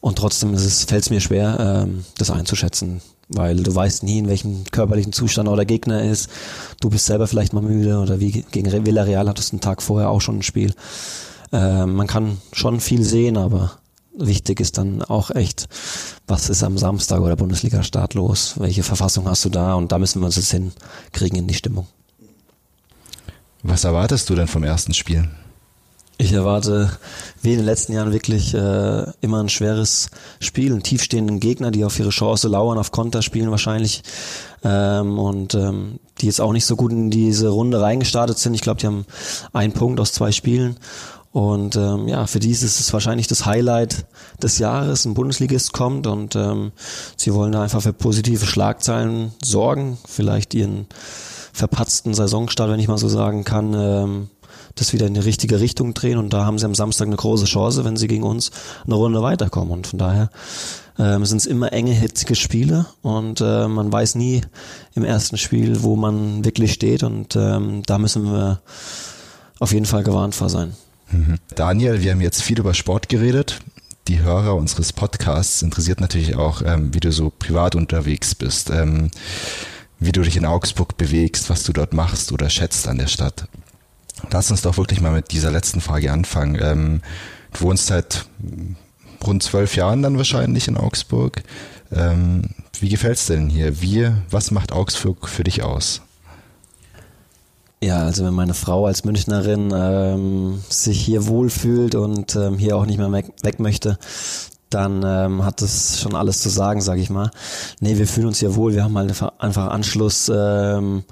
[0.00, 4.64] Und trotzdem fällt es mir schwer, ähm, das einzuschätzen, weil du weißt nie, in welchem
[4.70, 6.30] körperlichen Zustand auch der Gegner ist.
[6.80, 10.10] Du bist selber vielleicht mal müde oder wie gegen Villarreal hattest du einen Tag vorher
[10.10, 10.72] auch schon ein Spiel.
[11.52, 13.72] Ähm, man kann schon viel sehen, aber
[14.16, 15.68] wichtig ist dann auch echt,
[16.26, 18.54] was ist am Samstag oder Bundesliga-Start los?
[18.58, 19.74] Welche Verfassung hast du da?
[19.74, 21.86] Und da müssen wir uns jetzt hinkriegen in die Stimmung.
[23.62, 25.28] Was erwartest du denn vom ersten Spiel?
[26.16, 26.96] Ich erwarte
[27.42, 31.84] wie in den letzten Jahren wirklich äh, immer ein schweres Spiel, einen tiefstehenden Gegner, die
[31.84, 34.04] auf ihre Chance lauern, auf Konter spielen wahrscheinlich
[34.62, 38.54] ähm, und ähm, die jetzt auch nicht so gut in diese Runde reingestartet sind.
[38.54, 39.06] Ich glaube, die haben
[39.52, 40.76] einen Punkt aus zwei Spielen
[41.34, 44.06] und ähm, ja, für die ist es wahrscheinlich das Highlight
[44.40, 45.04] des Jahres.
[45.04, 46.70] Ein Bundesligist kommt und ähm,
[47.16, 50.86] sie wollen da einfach für positive Schlagzeilen sorgen, vielleicht ihren
[51.52, 54.30] verpatzten Saisonstart, wenn ich mal so sagen kann, ähm,
[54.76, 56.18] das wieder in die richtige Richtung drehen.
[56.18, 58.52] Und da haben sie am Samstag eine große Chance, wenn sie gegen uns
[58.86, 59.72] eine Runde weiterkommen.
[59.72, 60.30] Und von daher
[61.00, 64.42] ähm, sind es immer enge, hitzige Spiele und äh, man weiß nie
[64.94, 67.02] im ersten Spiel, wo man wirklich steht.
[67.02, 68.60] Und ähm, da müssen wir
[69.58, 70.76] auf jeden Fall gewarnt vor sein.
[71.10, 71.38] Mhm.
[71.54, 73.60] Daniel, wir haben jetzt viel über Sport geredet.
[74.08, 79.10] Die Hörer unseres Podcasts interessiert natürlich auch, ähm, wie du so privat unterwegs bist, ähm,
[79.98, 83.48] wie du dich in Augsburg bewegst, was du dort machst oder schätzt an der Stadt.
[84.30, 86.58] Lass uns doch wirklich mal mit dieser letzten Frage anfangen.
[86.60, 87.00] Ähm,
[87.52, 88.26] du wohnst seit
[89.24, 91.42] rund zwölf Jahren dann wahrscheinlich in Augsburg.
[92.80, 93.80] Wie gefällt's denn hier?
[93.80, 96.02] Wie, was macht Augsburg für dich aus?
[97.84, 102.86] Ja, also wenn meine Frau als Münchnerin ähm, sich hier wohlfühlt und ähm, hier auch
[102.86, 103.98] nicht mehr weg, weg möchte,
[104.70, 107.30] dann ähm, hat das schon alles zu sagen, sage ich mal.
[107.80, 111.04] Nee, wir fühlen uns hier wohl, wir haben halt einfach Anschluss ähm,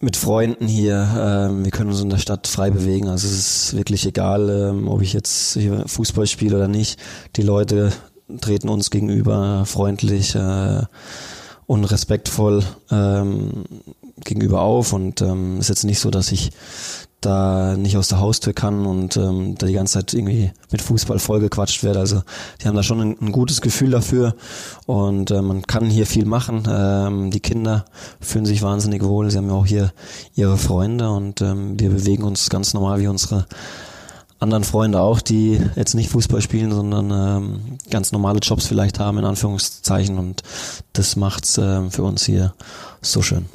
[0.00, 1.08] mit Freunden hier.
[1.18, 3.08] Ähm, wir können uns in der Stadt frei bewegen.
[3.08, 7.00] Also es ist wirklich egal, ähm, ob ich jetzt hier Fußball spiele oder nicht.
[7.36, 7.90] Die Leute
[8.42, 10.82] treten uns gegenüber freundlich äh,
[11.64, 13.64] und respektvoll ähm,
[14.24, 16.50] gegenüber auf und ähm, ist jetzt nicht so, dass ich
[17.20, 21.18] da nicht aus der Haustür kann und ähm, da die ganze Zeit irgendwie mit Fußball
[21.18, 21.98] vollgequatscht werde.
[21.98, 22.22] Also
[22.60, 24.36] die haben da schon ein, ein gutes Gefühl dafür
[24.86, 26.64] und äh, man kann hier viel machen.
[26.68, 27.86] Ähm, die Kinder
[28.20, 29.30] fühlen sich wahnsinnig wohl.
[29.30, 29.92] Sie haben ja auch hier
[30.34, 33.46] ihre Freunde und ähm, wir bewegen uns ganz normal wie unsere
[34.38, 39.18] anderen Freunde auch, die jetzt nicht Fußball spielen, sondern ähm, ganz normale Jobs vielleicht haben,
[39.18, 40.18] in Anführungszeichen.
[40.18, 40.42] Und
[40.92, 42.54] das macht's ähm, für uns hier
[43.00, 43.46] so schön.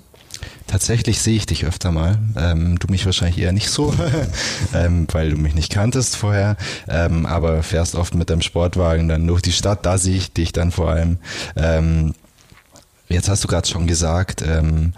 [0.71, 2.17] Tatsächlich sehe ich dich öfter mal.
[2.37, 3.93] Ähm, du mich wahrscheinlich eher nicht so,
[4.73, 6.55] ähm, weil du mich nicht kanntest vorher.
[6.87, 9.85] Ähm, aber fährst oft mit deinem Sportwagen dann durch die Stadt.
[9.85, 11.17] Da sehe ich dich dann vor allem.
[11.57, 12.13] Ähm,
[13.09, 14.93] jetzt hast du gerade schon gesagt, ähm,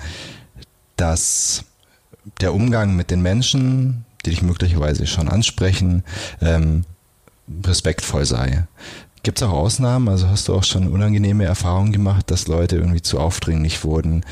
[0.96, 1.64] dass
[2.40, 6.04] der Umgang mit den Menschen, die dich möglicherweise schon ansprechen,
[6.40, 6.86] ähm,
[7.66, 8.66] respektvoll sei.
[9.24, 10.08] Gibt es auch Ausnahmen?
[10.08, 14.24] Also hast du auch schon unangenehme Erfahrungen gemacht, dass Leute irgendwie zu aufdringlich wurden?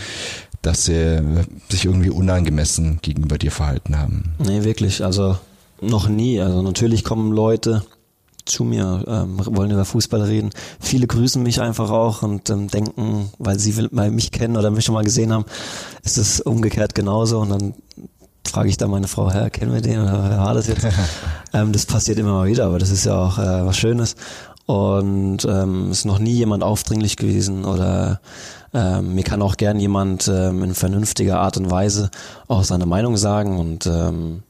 [0.61, 1.21] Dass sie
[1.69, 4.33] sich irgendwie unangemessen gegenüber dir verhalten haben.
[4.39, 5.03] Nee, wirklich.
[5.03, 5.37] Also
[5.81, 6.39] noch nie.
[6.39, 7.83] Also natürlich kommen Leute
[8.45, 10.51] zu mir, ähm, wollen über Fußball reden.
[10.79, 14.85] Viele grüßen mich einfach auch und ähm, denken, weil sie weil mich kennen oder mich
[14.85, 15.45] schon mal gesehen haben,
[16.03, 17.39] ist es umgekehrt genauso.
[17.39, 17.73] Und dann
[18.45, 20.85] frage ich da meine Frau, Herr, kennen wir den oder wer war das jetzt?
[21.53, 24.15] ähm, das passiert immer mal wieder, aber das ist ja auch äh, was Schönes.
[24.65, 28.21] Und ähm, ist noch nie jemand aufdringlich gewesen oder
[28.73, 32.09] ähm, mir kann auch gern jemand ähm, in vernünftiger Art und Weise
[32.47, 34.43] auch seine Meinung sagen und ähm,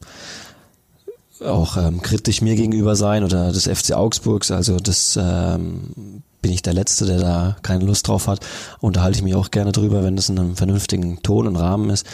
[1.43, 4.51] auch ähm, kritisch mir gegenüber sein oder des FC Augsburgs.
[4.51, 8.45] Also das ähm, bin ich der Letzte, der da keine Lust drauf hat.
[8.79, 12.05] Unterhalte ich mich auch gerne drüber, wenn das in einem vernünftigen Ton und Rahmen ist,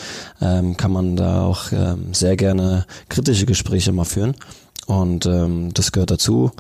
[0.41, 4.35] ähm, kann man da auch ähm, sehr gerne kritische Gespräche mal führen.
[4.85, 6.51] Und ähm, das gehört dazu.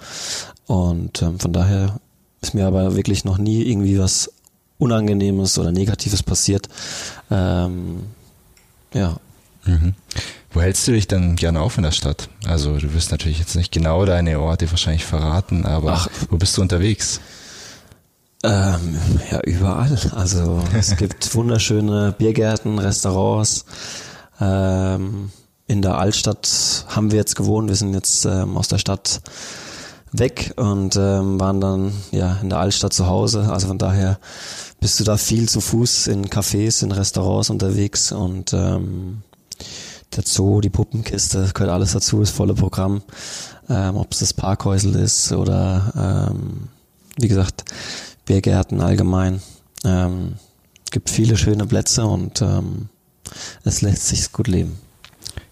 [0.65, 1.99] Und ähm, von daher
[2.41, 4.31] ist mir aber wirklich noch nie irgendwie was
[4.77, 6.67] Unangenehmes oder Negatives passiert.
[7.31, 8.03] Ähm,
[8.93, 9.17] ja.
[9.65, 9.93] Mhm.
[10.51, 12.29] Wo hältst du dich dann gerne auf in der Stadt?
[12.45, 16.07] Also du wirst natürlich jetzt nicht genau deine Orte wahrscheinlich verraten, aber Ach.
[16.29, 17.19] wo bist du unterwegs?
[18.43, 18.97] Ähm,
[19.31, 19.97] ja, überall.
[20.15, 23.65] Also es gibt wunderschöne Biergärten, Restaurants.
[24.39, 25.31] Ähm,
[25.67, 27.67] in der Altstadt haben wir jetzt gewohnt.
[27.67, 29.21] Wir sind jetzt ähm, aus der Stadt
[30.11, 33.49] weg und ähm, waren dann ja in der Altstadt zu Hause.
[33.51, 34.19] Also von daher
[34.79, 39.23] bist du da viel zu Fuß in Cafés, in Restaurants unterwegs und ähm,
[40.15, 43.01] der Zoo, die Puppenkiste, gehört alles dazu, das volle Programm.
[43.69, 46.69] Ähm, Ob es das Parkhäusel ist oder ähm,
[47.17, 47.65] wie gesagt,
[48.25, 49.41] Biergärten allgemein.
[49.83, 50.35] Ähm,
[50.91, 52.89] gibt viele schöne Plätze und ähm,
[53.63, 54.79] es lässt sich gut leben.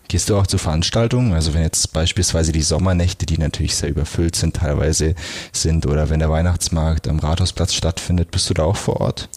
[0.07, 1.33] Gehst du auch zu Veranstaltungen?
[1.33, 5.15] Also wenn jetzt beispielsweise die Sommernächte, die natürlich sehr überfüllt sind, teilweise
[5.51, 9.29] sind, oder wenn der Weihnachtsmarkt am Rathausplatz stattfindet, bist du da auch vor Ort?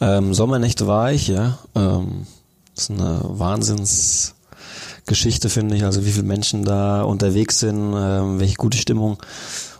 [0.00, 1.58] Ähm, Sommernächte war ich, ja.
[1.74, 2.26] Ähm,
[2.74, 5.84] das ist eine Wahnsinnsgeschichte, finde ich.
[5.84, 9.18] Also wie viele Menschen da unterwegs sind, ähm, welche gute Stimmung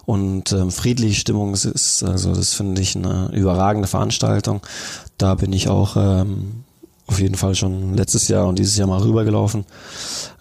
[0.07, 2.03] und ähm, friedliche Stimmung es ist.
[2.03, 4.61] Also das finde ich eine überragende Veranstaltung.
[5.19, 6.65] Da bin ich auch ähm,
[7.11, 9.65] auf jeden Fall schon letztes Jahr und dieses Jahr mal rübergelaufen.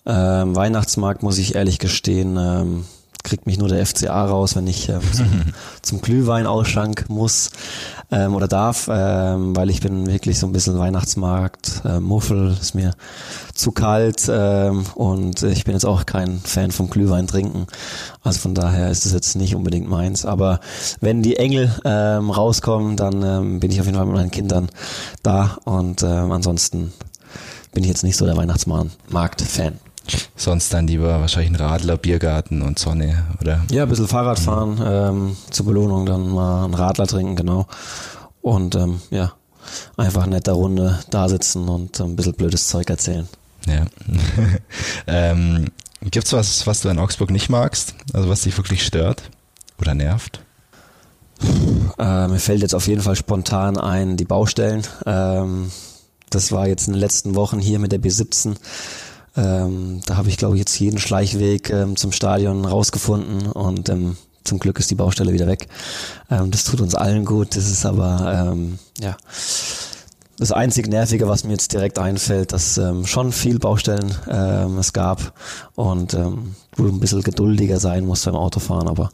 [0.06, 2.86] Ähm, Weihnachtsmarkt muss ich ehrlich gestehen, ähm,
[3.24, 5.28] kriegt mich nur der FCA raus, wenn ich ähm, zum,
[5.82, 7.52] zum Glühwein-Ausschank muss
[8.12, 12.76] ähm, oder darf, ähm, weil ich bin wirklich so ein bisschen Weihnachtsmarkt, äh, Muffel, ist
[12.76, 12.94] mir
[13.54, 17.68] zu kalt ähm, und ich bin jetzt auch kein Fan vom Glühwein trinken.
[18.24, 20.26] Also von daher ist es jetzt nicht unbedingt meins.
[20.26, 20.60] Aber
[21.02, 24.70] wenn die Engel ähm, rauskommen, dann ähm, bin ich auf jeden Fall mit meinen Kindern
[25.24, 26.94] da und ähm, ansonsten
[27.74, 29.89] bin ich jetzt nicht so der Weihnachtsmarkt-Fan.
[30.36, 33.64] Sonst dann lieber wahrscheinlich ein Radler, Biergarten und Sonne, oder?
[33.72, 34.84] Ja, ein bisschen Fahrrad fahren, mhm.
[34.86, 37.68] ähm, zur Belohnung dann mal einen Radler trinken, genau.
[38.42, 39.34] Und ähm, ja,
[39.98, 43.28] einfach in netter Runde da sitzen und ein bisschen blödes Zeug erzählen.
[43.68, 43.86] Ja.
[45.08, 45.66] ähm,
[46.02, 47.96] gibt's was, was du in Augsburg nicht magst?
[48.14, 49.24] Also was dich wirklich stört
[49.80, 50.42] oder nervt?
[51.98, 54.84] Äh, mir fällt jetzt auf jeden Fall spontan ein, die Baustellen.
[55.06, 55.72] Ähm,
[56.30, 58.56] das war jetzt in den letzten Wochen hier mit der B17
[59.40, 64.18] ähm, da habe ich, glaube ich, jetzt jeden Schleichweg ähm, zum Stadion rausgefunden und ähm,
[64.44, 65.68] zum Glück ist die Baustelle wieder weg.
[66.30, 67.56] Ähm, das tut uns allen gut.
[67.56, 69.16] Das ist aber, ähm, ja,
[70.38, 74.10] das einzig Nervige, was mir jetzt direkt einfällt, dass ähm, schon viel Baustellen
[74.80, 75.34] es gab
[75.76, 79.10] und ähm, du ein bisschen geduldiger sein musst beim Autofahren, aber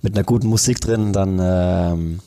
[0.00, 2.18] mit einer guten Musik drin, dann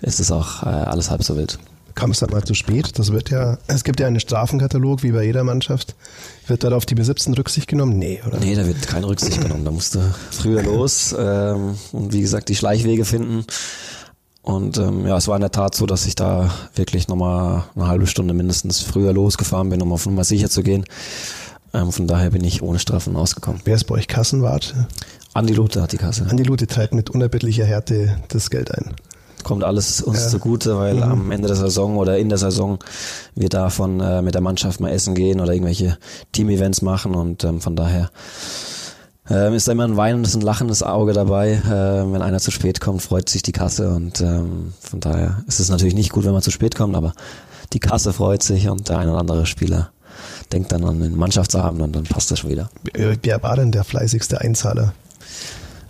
[0.00, 1.60] ist es auch äh, alles halb so wild
[2.00, 2.98] kam es dann mal zu spät.
[2.98, 5.94] Das wird ja, es gibt ja einen Strafenkatalog, wie bei jeder Mannschaft.
[6.46, 7.98] Wird da auf die B17 Rücksicht genommen?
[7.98, 8.38] Nee, oder?
[8.40, 9.66] Nee, da wird keine Rücksicht genommen.
[9.66, 13.44] Da musst du früher los ähm, und wie gesagt die Schleichwege finden.
[14.40, 17.86] Und ähm, ja, es war in der Tat so, dass ich da wirklich nochmal eine
[17.86, 20.86] halbe Stunde mindestens früher losgefahren bin, um auf Nummer sicher zu gehen.
[21.74, 23.60] Ähm, von daher bin ich ohne Strafen ausgekommen.
[23.66, 24.74] Wer ist bei euch Kassenwart?
[25.34, 26.26] Andi Lute hat die Kasse.
[26.30, 28.94] Andi Lute treibt mit unerbittlicher Härte das Geld ein
[29.44, 30.28] kommt alles uns ja.
[30.28, 31.02] zugute, weil mhm.
[31.02, 32.78] am Ende der Saison oder in der Saison
[33.34, 35.98] wir davon äh, mit der Mannschaft mal essen gehen oder irgendwelche
[36.32, 38.10] Team-Events machen und ähm, von daher
[39.28, 41.52] ähm, ist da immer ein weinendes und lachendes Auge dabei.
[41.52, 45.60] Äh, wenn einer zu spät kommt, freut sich die Kasse und ähm, von daher ist
[45.60, 47.12] es natürlich nicht gut, wenn man zu spät kommt, aber
[47.72, 49.90] die Kasse freut sich und der ein oder andere Spieler
[50.52, 52.70] denkt dann an den Mannschaftsabend und dann passt das schon wieder.
[52.92, 54.92] Wer war denn der fleißigste Einzahler?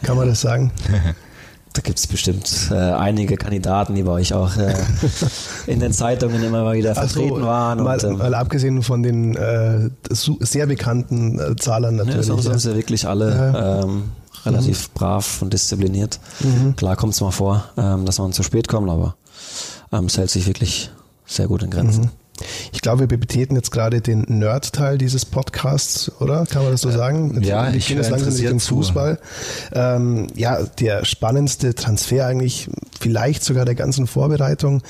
[0.03, 0.73] Kann man das sagen?
[1.73, 4.75] da gibt es bestimmt äh, einige Kandidaten, die bei euch auch äh,
[5.67, 7.83] in den Zeitungen immer mal wieder vertreten so, waren.
[7.83, 12.17] Mal, und, ähm, mal abgesehen von den äh, sehr bekannten äh, Zahlern natürlich.
[12.17, 12.51] Ja, sonst ja.
[12.51, 13.83] sind sie wirklich alle ja.
[13.83, 14.11] ähm,
[14.45, 14.95] relativ mhm.
[14.95, 16.19] brav und diszipliniert.
[16.41, 16.75] Mhm.
[16.75, 19.15] Klar kommt es mal vor, ähm, dass man zu spät kommt, aber
[19.93, 20.91] ähm, es hält sich wirklich
[21.25, 22.05] sehr gut in Grenzen.
[22.05, 22.11] Mhm.
[22.73, 26.47] Ich glaube, wir betreten jetzt gerade den Nerd-Teil dieses Podcasts, oder?
[26.47, 27.43] Kann man das so äh, sagen?
[27.43, 29.19] Ja, ich bin jetzt langsam mit dem Fußball.
[29.73, 34.83] Ähm, ja, der spannendste Transfer eigentlich, vielleicht sogar der ganzen Vorbereitung,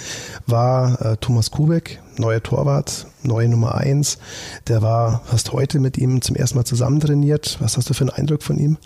[0.47, 4.19] war äh, Thomas Kubek, neuer Torwart, neue Nummer eins.
[4.69, 7.57] Der war fast heute mit ihm zum ersten Mal zusammen trainiert.
[7.61, 8.79] Was hast du für einen Eindruck von ihm?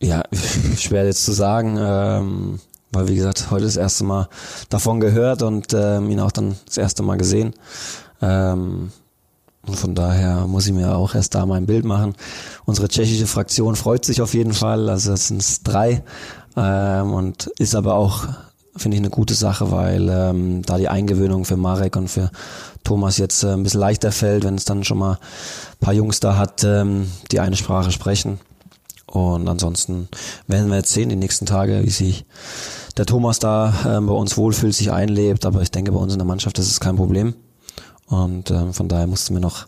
[0.00, 0.22] Ja,
[0.76, 1.76] schwer jetzt zu sagen.
[1.78, 2.60] Ähm
[2.92, 4.28] weil wie gesagt, heute das erste Mal
[4.68, 7.54] davon gehört und ähm, ihn auch dann das erste Mal gesehen.
[8.22, 8.90] Ähm,
[9.66, 12.14] und von daher muss ich mir auch erst da mein Bild machen.
[12.64, 16.02] Unsere tschechische Fraktion freut sich auf jeden Fall, also es sind drei
[16.56, 18.26] ähm, und ist aber auch,
[18.76, 22.30] finde ich, eine gute Sache, weil ähm, da die Eingewöhnung für Marek und für
[22.82, 26.20] Thomas jetzt äh, ein bisschen leichter fällt, wenn es dann schon mal ein paar Jungs
[26.20, 28.40] da hat, ähm, die eine Sprache sprechen.
[29.10, 30.08] Und ansonsten
[30.46, 32.24] werden wir jetzt sehen die nächsten Tage, wie sich
[32.96, 35.46] der Thomas da äh, bei uns wohlfühlt, sich einlebt.
[35.46, 37.34] Aber ich denke, bei uns in der Mannschaft ist es kein Problem.
[38.06, 39.66] Und äh, von daher mussten wir noch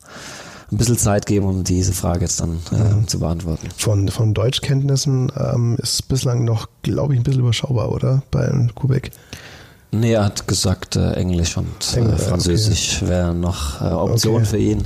[0.70, 3.09] ein bisschen Zeit geben, um diese Frage jetzt dann äh, mhm.
[3.09, 3.68] zu beantworten.
[3.76, 8.22] Von, von Deutschkenntnissen ähm, ist bislang noch, glaube ich, ein bisschen überschaubar, oder?
[8.31, 9.11] Bei Kubek.
[9.92, 13.11] Nee, er hat gesagt, äh, Englisch und äh, Französisch okay.
[13.11, 14.50] wären noch äh, Optionen okay.
[14.50, 14.85] für ihn.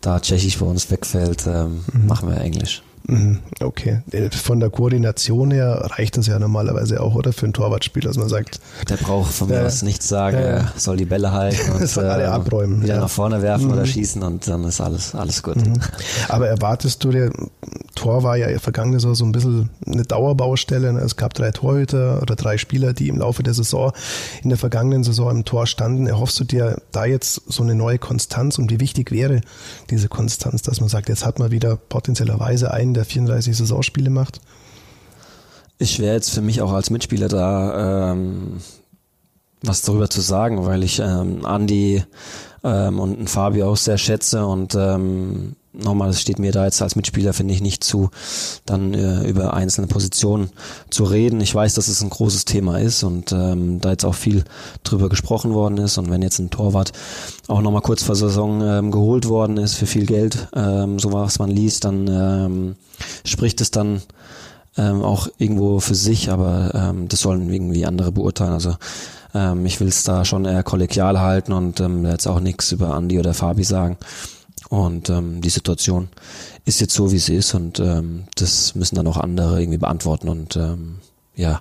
[0.00, 2.06] Da Tschechisch bei uns wegfällt, ähm, mhm.
[2.08, 2.82] machen wir Englisch.
[3.12, 4.02] Mhm, okay.
[4.30, 7.32] Von der Koordination her reicht das ja normalerweise auch, oder?
[7.32, 8.60] Für einen Torwartspieler, dass man sagt.
[8.88, 11.86] Der braucht von mir äh, aus nichts sagen, äh, er soll die Bälle halten und
[11.86, 12.82] soll alle äh, abräumen.
[12.82, 13.00] Wieder ja.
[13.00, 13.72] nach vorne werfen mhm.
[13.72, 15.56] oder schießen und dann ist alles, alles gut.
[15.56, 15.80] Mhm.
[16.28, 17.30] Aber erwartest du, der
[17.94, 20.92] Tor war ja vergangene Saison so ein bisschen eine Dauerbaustelle.
[20.92, 21.00] Ne?
[21.00, 23.92] Es gab drei Torhüter oder drei Spieler, die im Laufe der Saison
[24.42, 26.06] in der vergangenen Saison im Tor standen.
[26.06, 29.42] Erhoffst du dir da jetzt so eine neue Konstanz und wie wichtig wäre
[29.90, 34.40] diese Konstanz, dass man sagt, jetzt hat man wieder potenziellerweise einen der 34 Saisonspiele macht?
[35.78, 38.60] Ich wäre jetzt für mich auch als Mitspieler da, ähm,
[39.62, 42.04] was darüber zu sagen, weil ich ähm, Andi
[42.62, 46.96] ähm, und Fabio auch sehr schätze und ähm, nochmal, es steht mir da jetzt als
[46.96, 48.10] Mitspieler, finde ich, nicht zu,
[48.66, 50.50] dann äh, über einzelne Positionen
[50.90, 51.40] zu reden.
[51.40, 54.44] Ich weiß, dass es ein großes Thema ist und ähm, da jetzt auch viel
[54.84, 55.98] drüber gesprochen worden ist.
[55.98, 56.92] Und wenn jetzt ein Torwart
[57.48, 61.38] auch nochmal kurz vor Saison ähm, geholt worden ist für viel Geld, ähm, so was
[61.38, 62.76] man liest, dann ähm,
[63.24, 64.02] spricht es dann
[64.76, 68.52] ähm, auch irgendwo für sich, aber ähm, das sollen irgendwie andere beurteilen.
[68.52, 68.76] Also
[69.34, 72.94] ähm, ich will es da schon eher kollegial halten und ähm, jetzt auch nichts über
[72.94, 73.96] Andi oder Fabi sagen.
[74.72, 76.08] Und ähm, die Situation
[76.64, 80.30] ist jetzt so, wie sie ist und ähm, das müssen dann auch andere irgendwie beantworten
[80.30, 81.00] und ähm,
[81.34, 81.60] ja,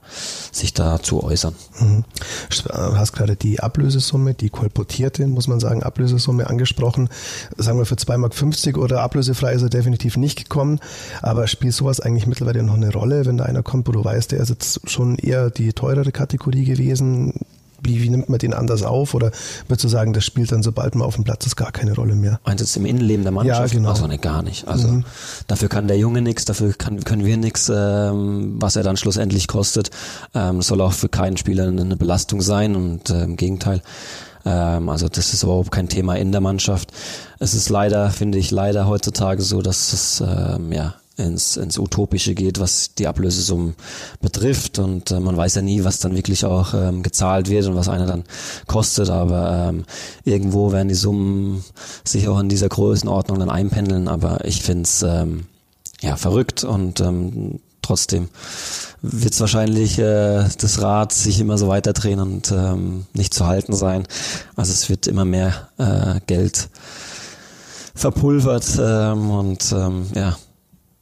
[0.53, 1.53] sich dazu äußern.
[1.81, 2.05] Mhm.
[2.49, 7.09] Du hast gerade die Ablösesumme, die kolportierte, muss man sagen, Ablösesumme angesprochen.
[7.57, 10.79] Sagen wir für 2,50 Mark oder ablösefrei ist er definitiv nicht gekommen.
[11.21, 14.31] Aber spielt sowas eigentlich mittlerweile noch eine Rolle, wenn da einer kommt, wo du weißt,
[14.31, 17.33] der ist jetzt schon eher die teurere Kategorie gewesen?
[17.83, 19.13] Wie, wie nimmt man den anders auf?
[19.13, 19.31] Oder
[19.67, 22.15] würdest du sagen, das spielt dann, sobald man auf dem Platz ist, gar keine Rolle
[22.15, 22.39] mehr?
[22.45, 23.73] Meinst du jetzt im Innenleben der Mannschaft?
[23.73, 23.89] Ja, genau.
[23.89, 24.67] Also ne, gar nicht.
[24.67, 25.05] Also mhm.
[25.47, 29.47] dafür kann der Junge nichts, dafür kann, können wir nichts, ähm, was er dann schlussendlich
[29.47, 29.89] kostet.
[30.33, 33.81] Ähm, soll auch für keinen Spieler eine Belastung sein und äh, im Gegenteil.
[34.45, 36.91] Ähm, also das ist überhaupt kein Thema in der Mannschaft.
[37.39, 42.33] Es ist leider, finde ich, leider heutzutage so, dass es ähm, ja ins, ins Utopische
[42.33, 43.75] geht, was die Ablösesummen
[44.21, 44.79] betrifft.
[44.79, 47.89] Und äh, man weiß ja nie, was dann wirklich auch ähm, gezahlt wird und was
[47.89, 48.23] einer dann
[48.67, 49.09] kostet.
[49.09, 49.85] Aber ähm,
[50.25, 51.63] irgendwo werden die Summen
[52.03, 54.07] sich auch in dieser Größenordnung dann einpendeln.
[54.07, 55.45] Aber ich finde es ähm,
[56.01, 58.29] ja verrückt und ähm, trotzdem
[59.01, 63.73] wird es wahrscheinlich äh, das Rad sich immer so weiterdrehen und ähm, nicht zu halten
[63.73, 64.07] sein.
[64.55, 66.69] Also es wird immer mehr äh, Geld
[67.95, 70.37] verpulvert ähm, und ähm, ja,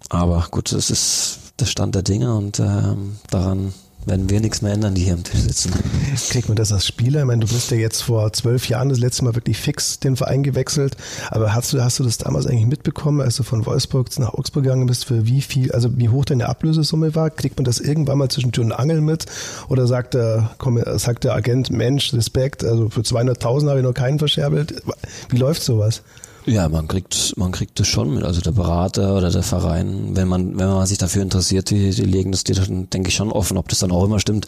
[0.08, 3.74] aber gut, das ist der Stand der Dinge und ähm, daran
[4.06, 5.74] werden wir nichts mehr ändern, die hier am Tisch sitzen.
[6.30, 7.20] Kriegt man das als Spieler?
[7.20, 10.16] Ich meine, du bist ja jetzt vor zwölf Jahren das letzte Mal wirklich fix den
[10.16, 10.96] Verein gewechselt.
[11.30, 14.64] Aber hast du, hast du das damals eigentlich mitbekommen, als du von Wolfsburg nach Augsburg
[14.64, 17.30] gegangen bist, für wie viel, also wie hoch deine Ablösesumme war?
[17.30, 19.26] Kriegt man das irgendwann mal zwischen Tür und Angel mit?
[19.68, 20.52] Oder sagt der,
[20.96, 24.82] sagt der Agent, Mensch, Respekt, also für 200.000 habe ich noch keinen verscherbelt?
[25.30, 26.02] Wie läuft sowas?
[26.50, 28.24] Ja, man kriegt, man kriegt das schon mit.
[28.24, 32.02] Also der Berater oder der Verein, wenn man, wenn man sich dafür interessiert, die, die
[32.02, 33.56] legen das dir dann, denke ich, schon offen.
[33.58, 34.48] Ob das dann auch immer stimmt,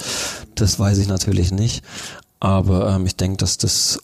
[0.55, 1.83] das weiß ich natürlich nicht.
[2.39, 3.99] Aber ähm, ich denke, dass das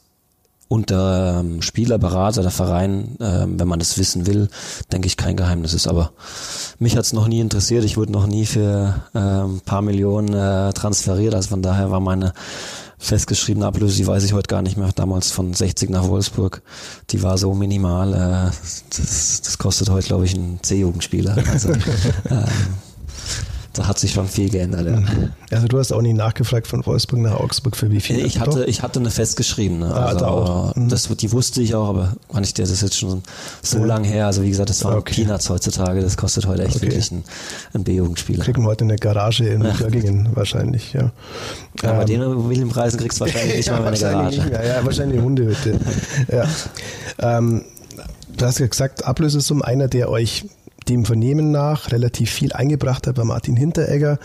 [0.67, 4.49] unter ähm, Spieler, Berater, der Verein, ähm, wenn man das wissen will,
[4.91, 5.88] denke ich, kein Geheimnis ist.
[5.88, 6.12] Aber
[6.77, 7.83] mich hat's noch nie interessiert.
[7.83, 11.33] Ich wurde noch nie für ähm, paar Millionen äh, transferiert.
[11.33, 12.33] Also von daher war meine
[12.97, 16.62] festgeschriebene Ablöse, die weiß ich heute gar nicht mehr, damals von 60 nach Wolfsburg,
[17.12, 18.51] die war so minimal, äh,
[18.89, 21.38] das, das kostet heute, glaube ich, ein C-Jugendspieler.
[21.51, 21.69] Also,
[22.29, 22.45] ähm,
[23.78, 24.88] da hat sich schon viel geändert.
[24.88, 25.04] Ja.
[25.52, 28.26] Also du hast auch nie nachgefragt von Wolfsburg nach Augsburg für wie viel?
[28.26, 29.94] Ich hatte, ich hatte eine festgeschriebene.
[29.94, 30.76] Ah, also, auch.
[30.76, 30.90] Mhm.
[30.90, 33.22] Das, die wusste ich auch, aber kann ich das ist jetzt schon
[33.62, 33.86] so ja.
[33.86, 34.26] lang her.
[34.26, 35.13] Also wie gesagt, das waren okay.
[35.13, 36.02] Peanuts heutzutage.
[36.02, 36.88] Das kostet heute echt okay.
[36.88, 37.24] wirklich ein,
[37.74, 38.44] ein B-Jugendspieler.
[38.44, 41.12] Kriegen wir heute in der Garage in Göggingen wahrscheinlich, ja.
[41.84, 44.38] ja ähm, bei den William-Preisen kriegst du wahrscheinlich nicht mal eine Garage.
[44.38, 44.66] Nicht mehr.
[44.66, 45.80] Ja, wahrscheinlich eine Hundehütte.
[46.32, 46.48] ja.
[47.20, 47.63] Ähm,
[48.36, 50.46] du hast ja gesagt, Ablösesumme einer, der euch
[50.89, 54.19] dem Vernehmen nach relativ viel eingebracht hat bei Martin Hinteregger.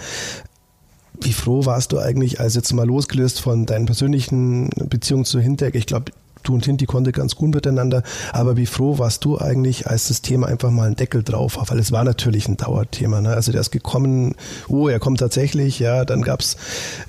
[1.21, 5.79] Wie froh warst du eigentlich, als jetzt mal losgelöst von deinen persönlichen Beziehungen zu Hinteregger?
[5.79, 9.87] Ich glaube, du und Hinti konnte ganz gut miteinander, aber wie froh warst du eigentlich,
[9.87, 11.69] als das Thema einfach mal einen Deckel drauf war?
[11.71, 13.21] Weil es war natürlich ein Dauerthema.
[13.21, 13.31] Ne?
[13.31, 14.35] Also der ist gekommen,
[14.69, 16.57] oh, er kommt tatsächlich, ja, dann gab's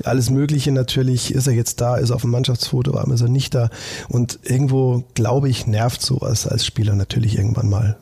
[0.04, 1.34] alles Mögliche natürlich.
[1.34, 3.70] Ist er jetzt da, ist er auf dem Mannschaftsfoto, war ist er nicht da?
[4.10, 7.98] Und irgendwo, glaube ich, nervt sowas als Spieler natürlich irgendwann mal.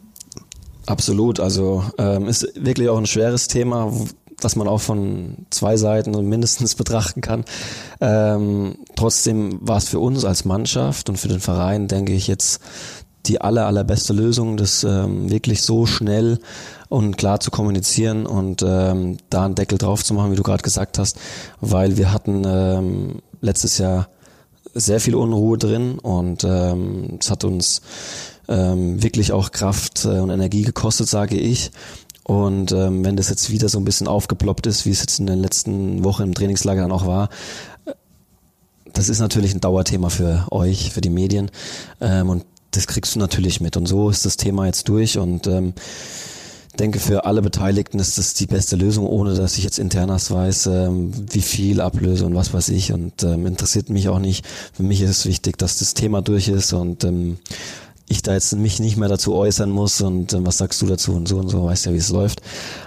[0.85, 3.93] Absolut, also ähm, ist wirklich auch ein schweres Thema,
[4.41, 7.45] was man auch von zwei Seiten mindestens betrachten kann.
[7.99, 12.61] Ähm, trotzdem war es für uns als Mannschaft und für den Verein, denke ich, jetzt
[13.27, 16.39] die aller, allerbeste Lösung, das ähm, wirklich so schnell
[16.89, 20.63] und klar zu kommunizieren und ähm, da einen Deckel drauf zu machen, wie du gerade
[20.63, 21.19] gesagt hast,
[21.59, 24.09] weil wir hatten ähm, letztes Jahr
[24.73, 27.81] sehr viel Unruhe drin und ähm, es hat uns
[28.51, 31.71] ähm, wirklich auch Kraft äh, und Energie gekostet, sage ich.
[32.23, 35.27] Und ähm, wenn das jetzt wieder so ein bisschen aufgeploppt ist, wie es jetzt in
[35.27, 37.29] den letzten Wochen im Trainingslager dann auch war,
[37.85, 37.93] äh,
[38.93, 41.49] das ist natürlich ein Dauerthema für euch, für die Medien.
[42.01, 43.77] Ähm, und das kriegst du natürlich mit.
[43.77, 45.17] Und so ist das Thema jetzt durch.
[45.17, 45.73] Und ähm,
[46.79, 50.67] denke, für alle Beteiligten ist das die beste Lösung, ohne dass ich jetzt internas weiß,
[50.67, 52.91] ähm, wie viel ablöse und was weiß ich.
[52.91, 54.45] Und ähm, interessiert mich auch nicht.
[54.73, 57.37] Für mich ist es wichtig, dass das Thema durch ist und ähm,
[58.11, 61.13] ich da jetzt mich nicht mehr dazu äußern muss und äh, was sagst du dazu
[61.13, 62.41] und so und so, weißt ja, wie es läuft.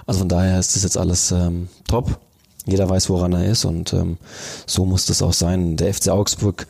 [0.07, 2.19] Also von daher ist das jetzt alles ähm, top.
[2.67, 4.17] Jeder weiß, woran er ist und ähm,
[4.67, 5.77] so muss das auch sein.
[5.77, 6.67] Der FC Augsburg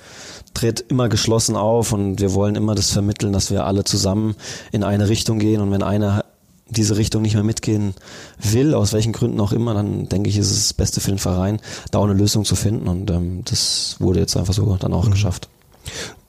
[0.53, 4.35] tritt immer geschlossen auf und wir wollen immer das vermitteln, dass wir alle zusammen
[4.73, 6.25] in eine Richtung gehen und wenn einer
[6.69, 7.95] diese Richtung nicht mehr mitgehen
[8.39, 11.19] will, aus welchen Gründen auch immer, dann denke ich, ist es das Beste für den
[11.19, 14.93] Verein, da auch eine Lösung zu finden und ähm, das wurde jetzt einfach so dann
[14.93, 15.13] auch mhm.
[15.13, 15.49] geschafft.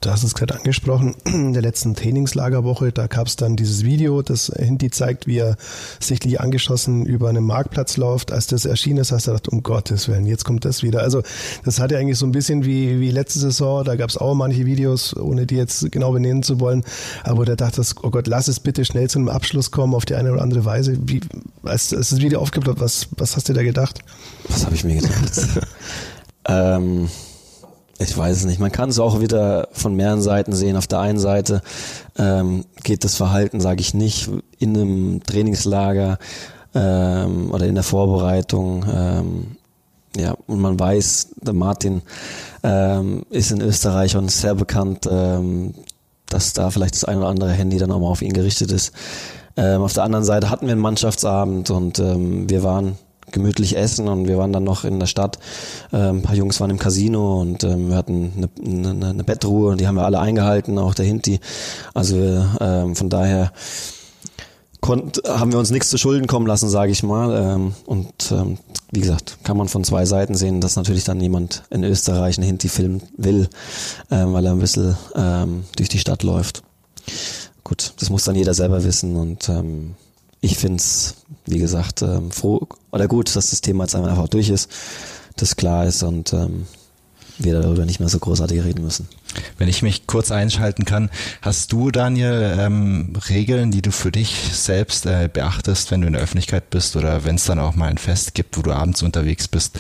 [0.06, 4.22] Du hast es gerade angesprochen, in der letzten Trainingslagerwoche, da gab es dann dieses Video,
[4.22, 5.58] das Hindi zeigt, wie er
[6.00, 8.32] sichtlich angeschossen über einen Marktplatz läuft.
[8.32, 11.02] Als das erschienen ist, hast du gedacht, um Gottes Willen, jetzt kommt das wieder.
[11.02, 11.24] Also
[11.64, 14.68] das hatte eigentlich so ein bisschen wie, wie letzte Saison, da gab es auch manche
[14.68, 16.84] Videos, ohne die jetzt genau benennen zu wollen,
[17.24, 20.06] aber da dachte ich, oh Gott, lass es bitte schnell zu einem Abschluss kommen auf
[20.06, 21.00] die eine oder andere Weise.
[21.02, 21.22] Wie,
[21.64, 24.02] als, als das Video aufgeploppt, was, was hast du da gedacht?
[24.50, 25.32] Was habe ich mir gedacht?
[26.48, 27.10] ähm
[27.98, 28.60] ich weiß es nicht.
[28.60, 30.76] Man kann es auch wieder von mehreren Seiten sehen.
[30.76, 31.62] Auf der einen Seite
[32.18, 34.30] ähm, geht das Verhalten, sage ich nicht,
[34.60, 36.18] in einem Trainingslager
[36.74, 38.86] ähm, oder in der Vorbereitung.
[38.94, 39.58] Ähm,
[40.18, 42.02] ja, und man weiß, der Martin
[42.64, 45.74] ähm, ist in Österreich und sehr bekannt, ähm,
[46.28, 48.92] dass da vielleicht das ein oder andere Handy dann auch mal auf ihn gerichtet ist.
[49.58, 52.98] Ähm, auf der anderen Seite hatten wir einen Mannschaftsabend und ähm, wir waren
[53.32, 55.40] gemütlich essen und wir waren dann noch in der Stadt.
[55.92, 59.72] Äh, ein paar Jungs waren im Casino und ähm, wir hatten eine, eine, eine Bettruhe
[59.72, 61.40] und die haben wir alle eingehalten, auch der Hinti.
[61.94, 62.18] Also
[62.60, 63.52] ähm, von daher
[64.86, 67.36] konnt, haben wir uns nichts zu Schulden kommen lassen, sage ich mal.
[67.36, 68.58] Ähm, und ähm,
[68.92, 72.46] wie gesagt, kann man von zwei Seiten sehen, dass natürlich dann jemand in Österreich einen
[72.46, 73.50] Hinti filmen will,
[74.12, 76.62] ähm, weil er ein bisschen ähm, durch die Stadt läuft.
[77.64, 79.96] Gut, das muss dann jeder selber wissen und ähm,
[80.42, 81.16] ich finde es,
[81.46, 84.70] wie gesagt, ähm, froh oder gut, dass das Thema jetzt einfach durch ist,
[85.38, 86.66] das klar ist und ähm,
[87.38, 89.08] wir darüber nicht mehr so großartig reden müssen.
[89.58, 91.10] Wenn ich mich kurz einschalten kann,
[91.42, 96.14] hast du, Daniel, ähm, Regeln, die du für dich selbst äh, beachtest, wenn du in
[96.14, 99.04] der Öffentlichkeit bist oder wenn es dann auch mal ein Fest gibt, wo du abends
[99.04, 99.78] unterwegs bist?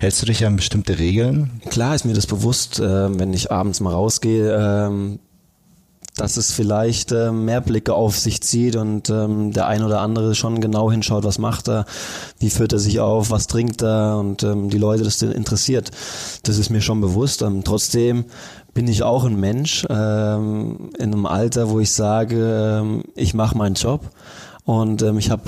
[0.00, 1.60] Hältst du dich an bestimmte Regeln?
[1.70, 5.18] Klar ist mir das bewusst, äh, wenn ich abends mal rausgehe, äh,
[6.16, 10.34] dass es vielleicht äh, mehr Blicke auf sich zieht und ähm, der ein oder andere
[10.34, 11.84] schon genau hinschaut, was macht er,
[12.38, 15.90] wie führt er sich auf, was trinkt er und ähm, die Leute das interessiert.
[16.42, 17.42] Das ist mir schon bewusst.
[17.42, 18.24] Ähm, trotzdem
[18.72, 23.56] bin ich auch ein Mensch ähm, in einem Alter, wo ich sage, ähm, ich mache
[23.56, 24.00] meinen Job
[24.64, 25.42] und ähm, ich habe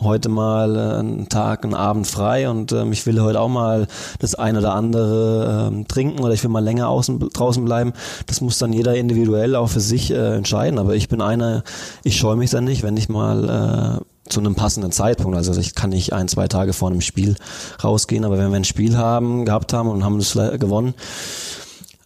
[0.00, 3.86] heute mal äh, einen Tag, einen Abend frei und ähm, ich will heute auch mal
[4.18, 7.92] das ein oder andere ähm, trinken oder ich will mal länger außen, draußen bleiben.
[8.26, 10.78] Das muss dann jeder individuell auch für sich äh, entscheiden.
[10.78, 11.62] Aber ich bin einer,
[12.02, 15.36] ich scheue mich dann nicht, wenn ich mal äh, zu einem passenden Zeitpunkt.
[15.36, 17.36] Also ich kann nicht ein, zwei Tage vor einem Spiel
[17.82, 20.94] rausgehen, aber wenn wir ein Spiel haben, gehabt haben und haben das gewonnen,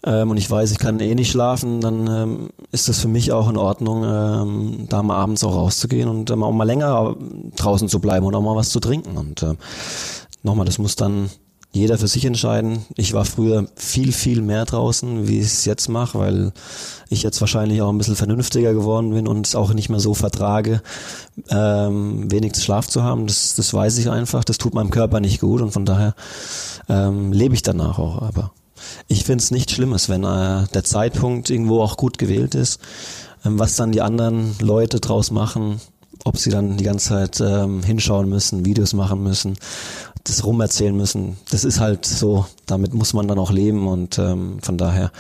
[0.05, 3.33] ähm, und ich weiß, ich kann eh nicht schlafen, dann ähm, ist das für mich
[3.33, 7.17] auch in Ordnung, ähm, da mal abends auch rauszugehen und ähm, auch mal länger
[7.57, 9.17] draußen zu bleiben und auch mal was zu trinken.
[9.17, 9.55] Und äh,
[10.43, 11.31] nochmal, das muss dann
[11.73, 12.87] jeder für sich entscheiden.
[12.97, 16.53] Ich war früher viel, viel mehr draußen, wie ich es jetzt mache, weil
[17.11, 20.15] ich jetzt wahrscheinlich auch ein bisschen vernünftiger geworden bin und es auch nicht mehr so
[20.15, 20.81] vertrage,
[21.51, 23.27] ähm, wenig Schlaf zu haben.
[23.27, 24.45] Das, das weiß ich einfach.
[24.45, 26.15] Das tut meinem Körper nicht gut und von daher
[26.89, 28.23] ähm, lebe ich danach auch.
[28.23, 28.53] Aber
[29.07, 32.81] ich finde es nicht Schlimmes, wenn äh, der Zeitpunkt irgendwo auch gut gewählt ist.
[33.45, 35.81] Ähm, was dann die anderen Leute draus machen,
[36.25, 39.57] ob sie dann die ganze Zeit ähm, hinschauen müssen, Videos machen müssen,
[40.25, 44.59] das rumerzählen müssen, das ist halt so, damit muss man dann auch leben und ähm,
[44.61, 45.13] von daher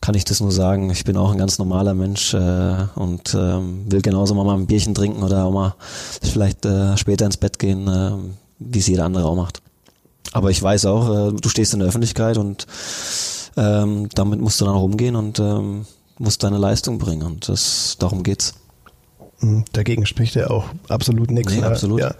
[0.00, 0.90] kann ich das nur sagen.
[0.90, 4.94] Ich bin auch ein ganz normaler Mensch äh, und ähm, will genauso mal ein Bierchen
[4.94, 5.74] trinken oder auch mal
[6.22, 8.12] vielleicht äh, später ins Bett gehen, äh,
[8.58, 9.60] wie es jeder andere auch macht.
[10.32, 12.66] Aber ich weiß auch, äh, du stehst in der Öffentlichkeit und
[13.56, 15.86] ähm, damit musst du dann auch umgehen und ähm,
[16.18, 17.22] musst deine Leistung bringen.
[17.22, 18.54] Und das, darum geht's.
[19.40, 21.54] Hm, dagegen spricht ja auch absolut nichts.
[21.54, 22.00] Nee, absolut.
[22.00, 22.14] Ja.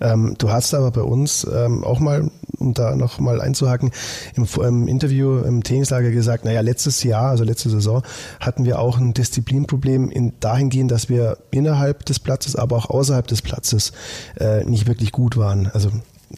[0.00, 2.28] Ähm, du hast aber bei uns ähm, auch mal,
[2.58, 3.92] um da noch mal einzuhaken,
[4.34, 8.02] im, im Interview im Trainingslager gesagt, naja, letztes Jahr, also letzte Saison,
[8.40, 13.28] hatten wir auch ein Disziplinproblem in dahingehend, dass wir innerhalb des Platzes, aber auch außerhalb
[13.28, 13.92] des Platzes
[14.40, 15.70] äh, nicht wirklich gut waren.
[15.72, 15.90] Also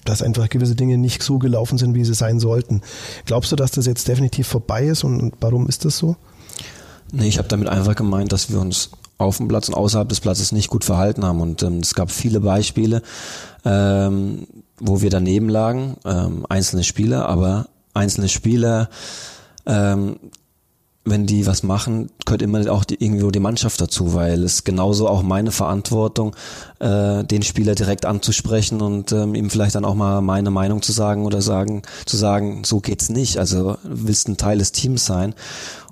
[0.04, 2.82] dass einfach gewisse Dinge nicht so gelaufen sind, wie sie sein sollten.
[3.24, 6.16] Glaubst du, dass das jetzt definitiv vorbei ist und warum ist das so?
[7.12, 10.20] Nee, ich habe damit einfach gemeint, dass wir uns auf dem Platz und außerhalb des
[10.20, 11.40] Platzes nicht gut verhalten haben.
[11.40, 13.02] Und ähm, es gab viele Beispiele,
[13.64, 14.46] ähm,
[14.78, 18.88] wo wir daneben lagen, ähm, einzelne Spieler, aber einzelne Spieler
[19.66, 20.16] ähm,
[21.10, 25.08] wenn die was machen, gehört immer auch die, irgendwo die Mannschaft dazu, weil es genauso
[25.08, 26.34] auch meine Verantwortung,
[26.78, 30.92] äh, den Spieler direkt anzusprechen und ähm, ihm vielleicht dann auch mal meine Meinung zu
[30.92, 33.38] sagen oder sagen, zu sagen, so geht's nicht.
[33.38, 35.34] Also willst ein Teil des Teams sein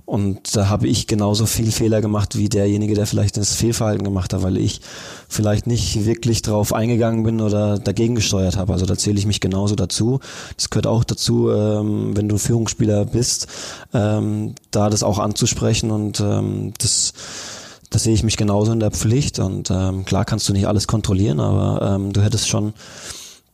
[0.06, 4.32] Und da habe ich genauso viel Fehler gemacht wie derjenige, der vielleicht das Fehlverhalten gemacht
[4.32, 4.80] hat, weil ich
[5.28, 8.72] vielleicht nicht wirklich drauf eingegangen bin oder dagegen gesteuert habe.
[8.72, 10.20] Also da zähle ich mich genauso dazu.
[10.56, 13.48] Das gehört auch dazu, ähm, wenn du Führungsspieler bist,
[13.92, 17.12] ähm, da das auch anzusprechen und ähm, das
[17.90, 20.88] da sehe ich mich genauso in der Pflicht und ähm, klar kannst du nicht alles
[20.88, 22.74] kontrollieren, aber ähm, du hättest schon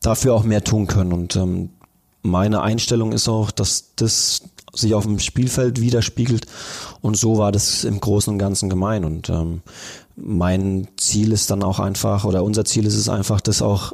[0.00, 1.68] dafür auch mehr tun können und ähm,
[2.22, 4.42] meine Einstellung ist auch, dass das
[4.74, 6.46] sich auf dem Spielfeld widerspiegelt
[7.00, 9.62] und so war das im Großen und Ganzen gemein und ähm,
[10.16, 13.92] mein Ziel ist dann auch einfach oder unser Ziel ist es einfach, das auch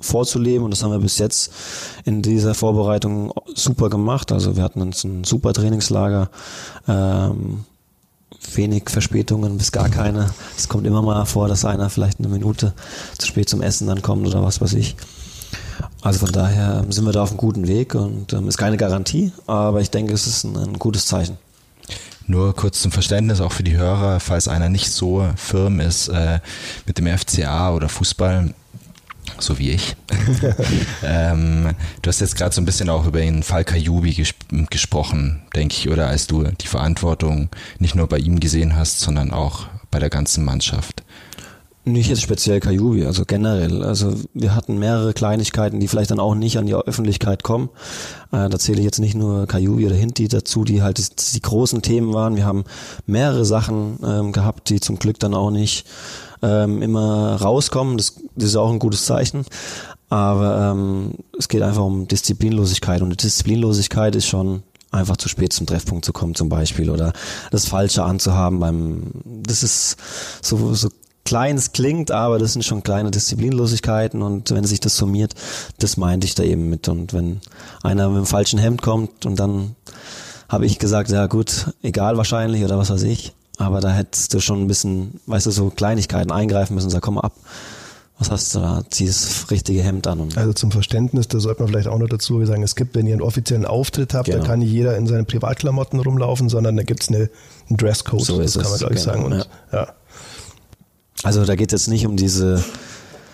[0.00, 1.52] vorzuleben und das haben wir bis jetzt
[2.04, 4.30] in dieser Vorbereitung super gemacht.
[4.32, 6.30] Also wir hatten uns ein super Trainingslager,
[6.86, 7.64] ähm,
[8.54, 10.30] wenig Verspätungen bis gar keine.
[10.56, 12.74] Es kommt immer mal vor, dass einer vielleicht eine Minute
[13.18, 14.96] zu spät zum Essen dann kommt oder was weiß ich.
[16.02, 19.32] Also von daher sind wir da auf einem guten Weg und ähm, ist keine Garantie,
[19.46, 21.38] aber ich denke, es ist ein, ein, gutes Zeichen.
[22.26, 26.40] Nur kurz zum Verständnis auch für die Hörer, falls einer nicht so firm ist äh,
[26.86, 28.54] mit dem FCA oder Fußball,
[29.38, 29.96] so wie ich.
[31.02, 34.34] ähm, du hast jetzt gerade so ein bisschen auch über den Fall Kajubi ges
[34.70, 37.48] gesprochen, denke ich, oder als du die Verantwortung
[37.78, 41.02] nicht nur bei ihm gesehen hast, sondern auch bei der ganzen Mannschaft.
[41.92, 43.82] Nicht jetzt speziell Kajubi, also generell.
[43.82, 47.70] Also wir hatten mehrere Kleinigkeiten, die vielleicht dann auch nicht an die Öffentlichkeit kommen.
[48.30, 51.40] Äh, da zähle ich jetzt nicht nur Kajubi oder Hinti dazu, die halt die, die
[51.42, 52.36] großen Themen waren.
[52.36, 52.64] Wir haben
[53.06, 55.86] mehrere Sachen ähm, gehabt, die zum Glück dann auch nicht
[56.42, 57.96] ähm, immer rauskommen.
[57.96, 59.44] Das, das ist auch ein gutes Zeichen.
[60.10, 65.66] Aber ähm, es geht einfach um Disziplinlosigkeit und Disziplinlosigkeit ist schon einfach zu spät zum
[65.66, 67.12] Treffpunkt zu kommen zum Beispiel oder
[67.50, 69.96] das Falsche anzuhaben beim das ist
[70.40, 70.88] so, so
[71.28, 75.34] klein es klingt, aber das sind schon kleine Disziplinlosigkeiten und wenn sich das summiert,
[75.78, 77.42] das meinte ich da eben mit und wenn
[77.82, 79.76] einer mit dem falschen Hemd kommt und dann
[80.48, 84.40] habe ich gesagt, ja gut, egal wahrscheinlich oder was weiß ich, aber da hättest du
[84.40, 87.34] schon ein bisschen, weißt du, so Kleinigkeiten eingreifen müssen, sag, komm mal ab.
[88.18, 88.82] Was hast du da?
[88.90, 90.30] Zieh das richtige Hemd an.
[90.34, 93.12] also zum Verständnis, da sollte man vielleicht auch noch dazu sagen, es gibt, wenn ihr
[93.12, 94.38] einen offiziellen Auftritt habt, genau.
[94.38, 97.28] da kann nicht jeder in seinen Privatklamotten rumlaufen, sondern da gibt's eine,
[97.68, 99.24] einen Dresscode, so das kann man glaube ich genau, sagen.
[99.26, 99.46] Und, ja.
[99.72, 99.94] ja.
[101.22, 102.64] Also da geht es jetzt nicht um diese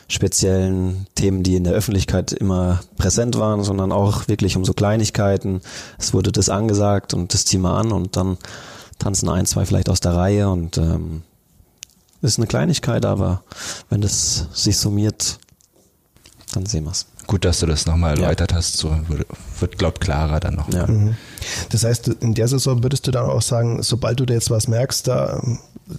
[0.08, 5.60] speziellen Themen, die in der Öffentlichkeit immer präsent waren, sondern auch wirklich um so Kleinigkeiten.
[5.98, 8.38] Es wurde das angesagt und das mal an und dann
[8.98, 11.22] tanzen ein, zwei vielleicht aus der Reihe und ähm,
[12.22, 13.42] ist eine Kleinigkeit, aber
[13.90, 15.38] wenn das sich summiert,
[16.52, 17.06] dann sehen wir es.
[17.26, 18.58] Gut, dass du das nochmal erläutert ja.
[18.58, 19.26] hast, so wird,
[19.58, 20.72] wird glaubt klarer dann noch.
[20.72, 20.86] Ja.
[20.86, 21.16] Mhm.
[21.70, 24.68] Das heißt, in der Saison würdest du dann auch sagen, sobald du da jetzt was
[24.68, 25.42] merkst, da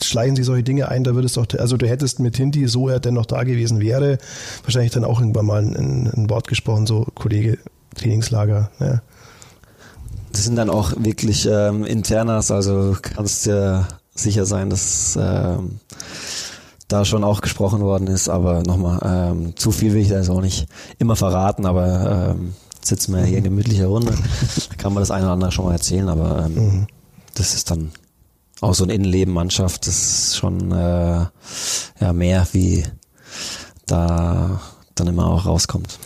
[0.01, 2.89] schleichen sich solche Dinge ein, da würdest du auch, also du hättest mit Hinti, so
[2.89, 4.17] er denn noch da gewesen wäre,
[4.63, 7.57] wahrscheinlich dann auch irgendwann mal ein, ein Wort gesprochen, so Kollege,
[7.95, 9.01] Trainingslager, ja.
[10.31, 15.79] Das sind dann auch wirklich ähm, Internas, also kannst dir sicher sein, dass ähm,
[16.87, 20.29] da schon auch gesprochen worden ist, aber nochmal, ähm, zu viel will ich da jetzt
[20.29, 20.67] auch nicht
[20.99, 24.13] immer verraten, aber ähm, sitzen wir hier in gemütlicher Runde,
[24.69, 26.87] da kann man das eine oder andere schon mal erzählen, aber ähm, mhm.
[27.33, 27.91] das ist dann
[28.61, 31.25] auch so ein Innenleben-Mannschaft, das ist schon äh,
[31.99, 32.85] ja mehr wie
[33.85, 34.61] da
[34.95, 35.99] dann immer auch rauskommt.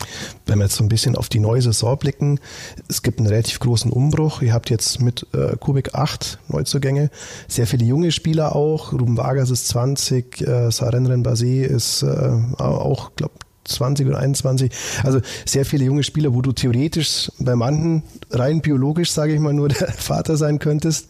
[0.46, 2.40] Wenn wir jetzt so ein bisschen auf die neue Saison blicken,
[2.88, 4.42] es gibt einen relativ großen Umbruch.
[4.42, 7.10] Ihr habt jetzt mit äh, Kubik 8 Neuzugänge,
[7.48, 8.92] sehr viele junge Spieler auch.
[8.92, 13.34] Ruben Vargas ist 20, äh, Saren Basé ist äh, auch, glaube
[13.70, 14.72] 20 oder 21.
[15.04, 19.54] Also sehr viele junge Spieler, wo du theoretisch bei manchen rein biologisch, sage ich mal,
[19.54, 21.08] nur der Vater sein könntest.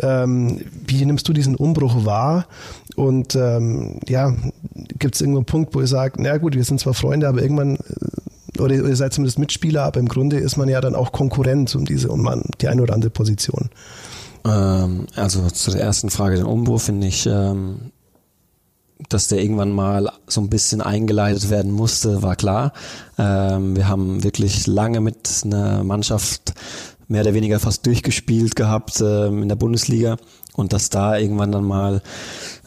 [0.00, 2.46] Ähm, wie nimmst du diesen Umbruch wahr?
[2.94, 4.34] Und ähm, ja,
[4.98, 7.42] gibt es irgendwo einen Punkt, wo ihr sagt, na gut, wir sind zwar Freunde, aber
[7.42, 11.12] irgendwann äh, oder ihr seid zumindest Mitspieler, aber im Grunde ist man ja dann auch
[11.12, 12.26] Konkurrent um diese, um
[12.60, 13.68] die eine oder andere Position.
[14.46, 17.92] Ähm, also zu der ersten Frage, den Umbruch finde ich ähm,
[19.08, 22.72] dass der irgendwann mal so ein bisschen eingeleitet werden musste, war klar.
[23.18, 26.54] Ähm, wir haben wirklich lange mit einer Mannschaft
[27.08, 30.16] mehr oder weniger fast durchgespielt gehabt ähm, in der Bundesliga
[30.54, 32.02] und dass da irgendwann dann mal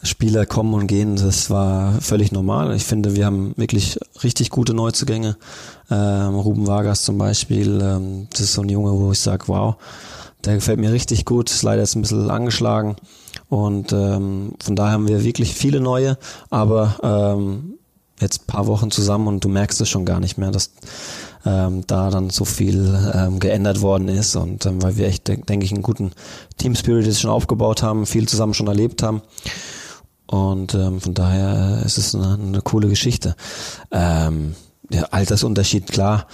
[0.02, 2.74] Spieler kommen und gehen, das war völlig normal.
[2.74, 5.36] Ich finde, wir haben wirklich richtig gute Neuzugänge.
[5.90, 9.74] Ähm, Ruben Vargas zum Beispiel, ähm, das ist so ein Junge, wo ich sage, wow,
[10.44, 12.96] der gefällt mir richtig gut, ist leider jetzt ein bisschen angeschlagen.
[13.48, 16.18] Und ähm, von daher haben wir wirklich viele neue,
[16.50, 17.74] aber ähm,
[18.20, 20.72] jetzt paar Wochen zusammen und du merkst es schon gar nicht mehr, dass
[21.44, 25.64] ähm, da dann so viel ähm, geändert worden ist und ähm, weil wir echt, denke
[25.64, 26.12] ich, einen guten
[26.58, 29.22] Team Spirit jetzt schon aufgebaut haben, viel zusammen schon erlebt haben.
[30.26, 33.34] Und ähm, von daher ist es eine, eine coole Geschichte.
[33.90, 34.54] Ähm,
[34.88, 36.26] der Altersunterschied, klar,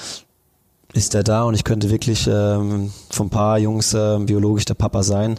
[0.92, 4.74] ist er da und ich könnte wirklich ähm, von ein paar Jungs äh, biologisch der
[4.74, 5.38] Papa sein.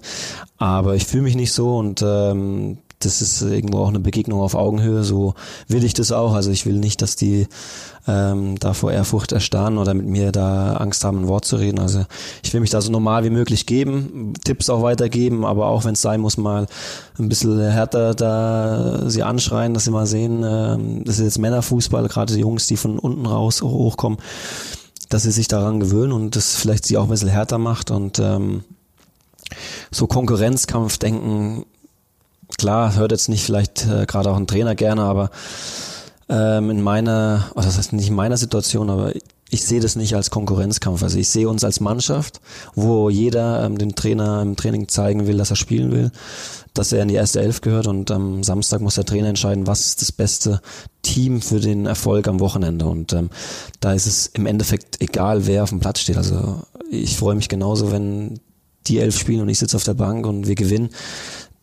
[0.58, 4.56] Aber ich fühle mich nicht so und ähm, das ist irgendwo auch eine Begegnung auf
[4.56, 5.04] Augenhöhe.
[5.04, 5.36] So
[5.68, 6.34] will ich das auch.
[6.34, 7.48] Also ich will nicht, dass die
[8.08, 11.80] ähm, da vor Ehrfurcht erstarren oder mit mir da Angst haben, ein Wort zu reden.
[11.80, 12.06] Also
[12.42, 15.94] ich will mich da so normal wie möglich geben, Tipps auch weitergeben, aber auch wenn
[15.94, 16.68] es sein muss, mal
[17.20, 22.08] ein bisschen härter da sie anschreien, dass sie mal sehen, ähm, das ist jetzt Männerfußball,
[22.08, 24.18] gerade die Jungs, die von unten raus hochkommen,
[25.10, 28.20] dass sie sich daran gewöhnen und das vielleicht sie auch ein bisschen härter macht und
[28.20, 28.64] ähm,
[29.92, 31.66] so Konkurrenzkampf denken,
[32.58, 35.30] klar, hört jetzt nicht vielleicht äh, gerade auch ein Trainer gerne, aber
[36.30, 39.14] ähm, in meiner, was das heißt nicht in meiner Situation, aber
[39.50, 41.04] ich sehe das nicht als Konkurrenzkampf.
[41.04, 42.42] Also ich sehe uns als Mannschaft,
[42.76, 46.12] wo jeder ähm, dem Trainer im Training zeigen will, dass er spielen will,
[46.74, 49.86] dass er in die erste Elf gehört und am Samstag muss der Trainer entscheiden, was
[49.86, 50.62] ist das beste
[51.02, 52.86] Team für den Erfolg am Wochenende.
[52.86, 53.30] Und ähm,
[53.80, 56.18] da ist es im Endeffekt egal, wer auf dem Platz steht.
[56.18, 58.40] Also ich freue mich genauso, wenn
[58.88, 60.90] die elf spielen und ich sitze auf der Bank und wir gewinnen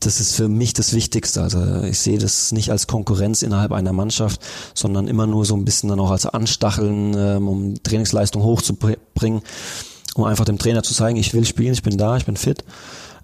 [0.07, 1.43] das ist für mich das Wichtigste.
[1.43, 4.41] Also ich sehe das nicht als Konkurrenz innerhalb einer Mannschaft,
[4.75, 9.43] sondern immer nur so ein bisschen dann auch als Anstacheln, ähm, um Trainingsleistung hochzubringen,
[10.15, 12.65] um einfach dem Trainer zu zeigen, ich will spielen, ich bin da, ich bin fit.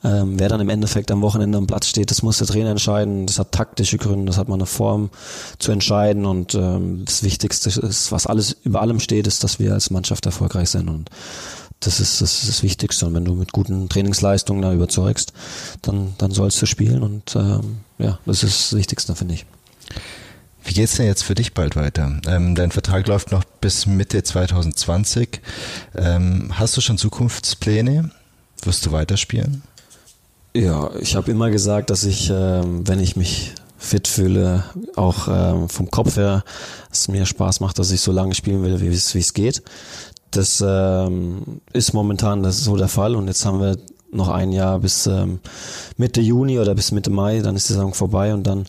[0.03, 3.27] Ähm, wer dann im Endeffekt am Wochenende am Platz steht, das muss der Trainer entscheiden.
[3.27, 5.11] Das hat taktische Gründe, das hat man eine Form
[5.59, 9.75] zu entscheiden und ähm, das Wichtigste ist, was alles über allem steht, ist, dass wir
[9.75, 11.11] als Mannschaft erfolgreich sind und
[11.81, 13.07] das ist, das ist das Wichtigste.
[13.07, 15.33] Und wenn du mit guten Trainingsleistungen da überzeugst,
[15.83, 17.03] dann, dann sollst du spielen.
[17.03, 19.47] Und ähm, ja, das ist das Wichtigste, finde ich.
[20.63, 22.21] Wie geht's denn jetzt für dich bald weiter?
[22.27, 25.41] Ähm, dein Vertrag läuft noch bis Mitte 2020.
[25.97, 28.11] Ähm, hast du schon Zukunftspläne?
[28.63, 29.63] Wirst du weiterspielen?
[30.55, 34.65] Ja, ich habe immer gesagt, dass ich, ähm, wenn ich mich fit fühle,
[34.97, 36.45] auch ähm, vom Kopf her,
[36.93, 39.63] es mir Spaß macht, dass ich so lange spielen will, wie es geht.
[40.31, 43.77] Das ähm, ist momentan das ist so der Fall und jetzt haben wir
[44.13, 45.41] noch ein Jahr bis ähm,
[45.97, 48.67] Mitte Juni oder bis Mitte Mai, dann ist die Saison vorbei und dann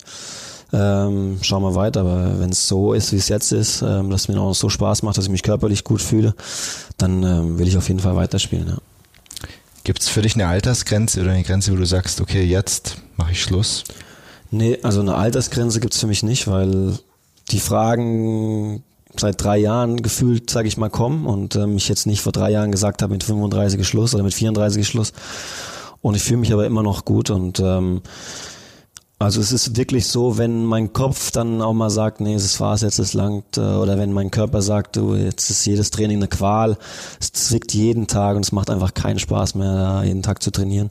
[0.72, 2.00] ähm, schauen wir weiter.
[2.00, 5.02] Aber wenn es so ist, wie es jetzt ist, ähm, dass mir auch so Spaß
[5.02, 6.34] macht, dass ich mich körperlich gut fühle,
[6.96, 8.68] dann ähm, will ich auf jeden Fall weiterspielen.
[8.68, 8.78] Ja.
[9.84, 13.32] Gibt es für dich eine Altersgrenze oder eine Grenze, wo du sagst, okay, jetzt mache
[13.32, 13.84] ich Schluss?
[14.50, 16.98] Nee, also eine Altersgrenze gibt's für mich nicht, weil
[17.50, 18.84] die Fragen
[19.16, 22.50] seit drei Jahren gefühlt, sage ich mal, kommen und ähm, ich jetzt nicht vor drei
[22.50, 25.12] Jahren gesagt habe, mit 35 Schluss oder mit 34 Schluss.
[26.00, 28.02] Und ich fühle mich aber immer noch gut und ähm,
[29.22, 32.82] also es ist wirklich so, wenn mein Kopf dann auch mal sagt, nee, das war's
[32.82, 36.28] jetzt, es langt, äh, oder wenn mein Körper sagt, du, jetzt ist jedes Training eine
[36.28, 36.76] Qual,
[37.20, 40.90] es zwickt jeden Tag und es macht einfach keinen Spaß mehr, jeden Tag zu trainieren,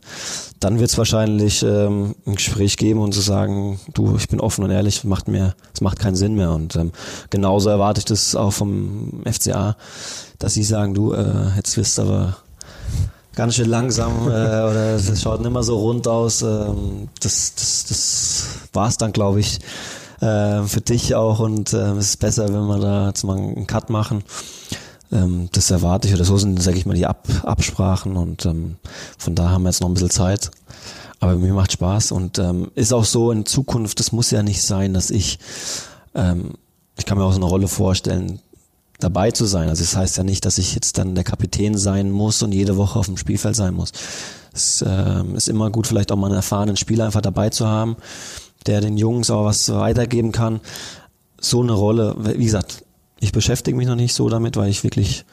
[0.60, 4.64] dann wird es wahrscheinlich ähm, ein Gespräch geben und zu sagen, du, ich bin offen
[4.64, 6.52] und ehrlich, macht mir, es macht keinen Sinn mehr.
[6.52, 6.92] Und ähm,
[7.30, 9.76] genauso erwarte ich das auch vom FCA,
[10.40, 12.38] dass sie sagen, du, äh, jetzt wirst du aber
[13.42, 16.44] ganz schön langsam äh, oder es schaut nicht mehr so rund aus.
[16.44, 19.58] Ähm, das das, das war es dann, glaube ich,
[20.20, 23.66] äh, für dich auch und äh, es ist besser, wenn wir da jetzt mal einen
[23.66, 24.24] Cut machen.
[25.12, 28.76] Ähm, das erwarte ich oder so sind, sage ich mal, die Ab Absprachen und ähm,
[29.18, 30.52] von da haben wir jetzt noch ein bisschen Zeit.
[31.20, 34.62] Aber mir macht Spaß und ähm, ist auch so in Zukunft, das muss ja nicht
[34.62, 35.40] sein, dass ich,
[36.14, 36.52] ähm,
[36.96, 38.40] ich kann mir auch so eine Rolle vorstellen,
[39.04, 39.70] dabei zu sein.
[39.70, 42.52] Also es das heißt ja nicht, dass ich jetzt dann der Kapitän sein muss und
[42.52, 43.92] jede Woche auf dem Spielfeld sein muss.
[44.54, 47.96] Es äh, ist immer gut, vielleicht auch mal einen erfahrenen Spieler einfach dabei zu haben,
[48.66, 50.60] der den Jungs auch was weitergeben kann.
[51.40, 52.84] So eine Rolle, wie gesagt,
[53.24, 55.26] ich beschäftige mich noch nicht so damit, weil ich wirklich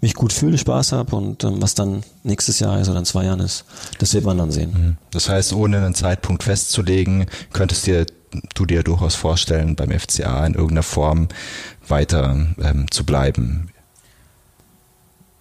[0.00, 3.24] mich gut fühle, Spaß habe und ähm, was dann nächstes Jahr ist oder in zwei
[3.24, 3.64] Jahren ist,
[3.98, 4.72] das wird man dann sehen.
[4.72, 4.96] Mhm.
[5.10, 8.06] Das heißt, ohne einen Zeitpunkt festzulegen, könntest dir
[8.54, 11.28] du dir durchaus vorstellen, beim FCA in irgendeiner Form
[11.86, 13.70] weiter ähm, zu bleiben?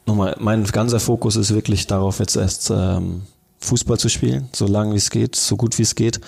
[0.06, 3.24] Nochmal, mein ganzer Fokus ist wirklich darauf, jetzt erst ähm,
[3.60, 6.20] Fußball zu spielen, so lange wie es geht, so gut wie es geht.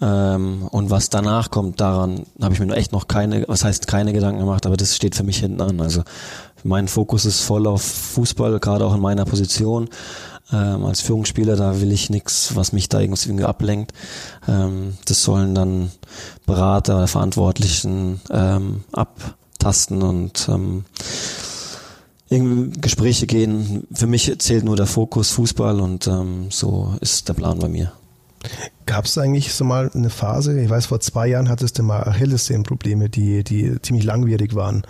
[0.00, 4.14] Ähm, und was danach kommt, daran habe ich mir echt noch keine, was heißt keine
[4.14, 5.80] Gedanken gemacht, aber das steht für mich hinten an.
[5.80, 6.02] Also
[6.64, 9.88] mein Fokus ist voll auf Fußball, gerade auch in meiner Position.
[10.52, 13.92] Ähm, als Führungsspieler, da will ich nichts, was mich da irgendwie ablenkt.
[14.48, 15.92] Ähm, das sollen dann
[16.46, 20.84] Berater oder Verantwortlichen ähm, ab tasten und ähm,
[22.28, 23.86] irgendwie Gespräche gehen.
[23.92, 27.92] Für mich zählt nur der Fokus Fußball und ähm, so ist der Plan bei mir.
[28.86, 32.02] Gab es eigentlich so mal eine Phase, ich weiß, vor zwei Jahren hattest du mal
[32.04, 34.82] Achillessehnenprobleme, die, die ziemlich langwierig waren.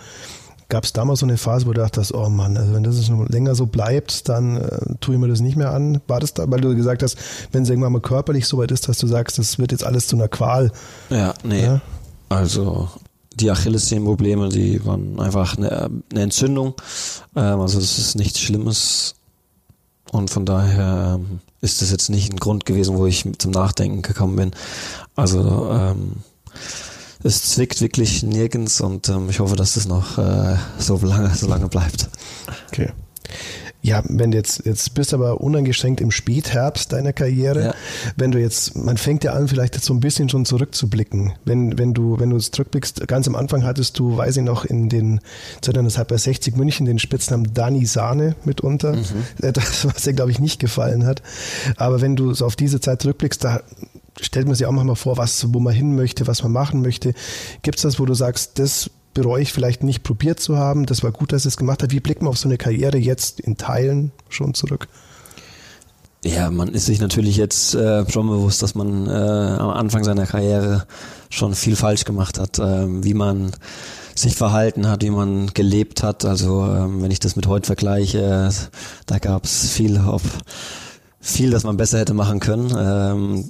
[0.71, 3.27] Gab es damals so eine Phase, wo du dachtest, oh Mann, also wenn das noch
[3.27, 5.99] länger so bleibt, dann äh, tue ich mir das nicht mehr an?
[6.07, 7.17] War das da, weil du gesagt hast,
[7.51, 10.07] wenn es irgendwann mal körperlich so weit ist, dass du sagst, das wird jetzt alles
[10.07, 10.71] zu einer Qual?
[11.09, 11.61] Ja, nee.
[11.61, 11.81] Ja?
[12.29, 12.87] Also
[13.33, 16.75] die Achillessehnenprobleme, die waren einfach eine, eine Entzündung.
[17.35, 19.15] Ähm, also das ist nichts Schlimmes.
[20.09, 24.03] Und von daher ähm, ist das jetzt nicht ein Grund gewesen, wo ich zum Nachdenken
[24.03, 24.51] gekommen bin.
[25.17, 26.13] Also ähm,
[27.23, 31.47] es zwickt wirklich nirgends und ähm, ich hoffe, dass das noch äh, so lange, so
[31.47, 32.09] lange bleibt.
[32.67, 32.89] Okay.
[33.83, 37.75] Ja, wenn du jetzt, jetzt bist aber uneingeschränkt im Spätherbst deiner Karriere, ja.
[38.15, 41.33] wenn du jetzt, man fängt ja an, vielleicht jetzt so ein bisschen schon zurückzublicken.
[41.45, 44.87] Wenn, wenn du, wenn du zurückblickst, ganz am Anfang hattest du, weiß ich noch, in
[44.87, 45.19] den
[45.61, 48.93] 2000 bei 60 München den Spitznamen Dani Sahne mitunter.
[48.93, 49.51] Mhm.
[49.53, 51.23] Das, was dir, glaube ich, nicht gefallen hat.
[51.77, 53.61] Aber wenn du so auf diese Zeit zurückblickst, da
[54.19, 57.13] stellt man sich auch manchmal vor, was, wo man hin möchte, was man machen möchte.
[57.61, 60.85] Gibt es das, wo du sagst, das bereue ich vielleicht nicht probiert zu haben.
[60.85, 61.91] Das war gut, dass es gemacht hat.
[61.91, 64.87] Wie blickt man auf so eine Karriere jetzt in Teilen schon zurück?
[66.23, 70.27] Ja, man ist sich natürlich jetzt äh, schon bewusst, dass man äh, am Anfang seiner
[70.27, 70.85] Karriere
[71.29, 73.51] schon viel falsch gemacht hat, äh, wie man
[74.13, 76.23] sich verhalten hat, wie man gelebt hat.
[76.23, 78.51] Also ähm, wenn ich das mit heute vergleiche,
[79.07, 80.21] da gab es viel, ob,
[81.19, 82.71] viel, das man besser hätte machen können.
[82.77, 83.49] Ähm,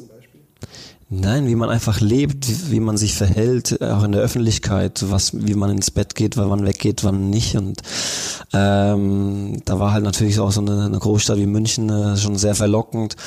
[1.14, 5.56] Nein, wie man einfach lebt, wie man sich verhält, auch in der Öffentlichkeit, was, wie
[5.56, 7.58] man ins Bett geht, wann weggeht, wann nicht.
[7.58, 7.82] Und
[8.54, 12.56] ähm, da war halt natürlich auch so eine, eine Großstadt wie München äh, schon sehr
[12.56, 13.18] verlockend.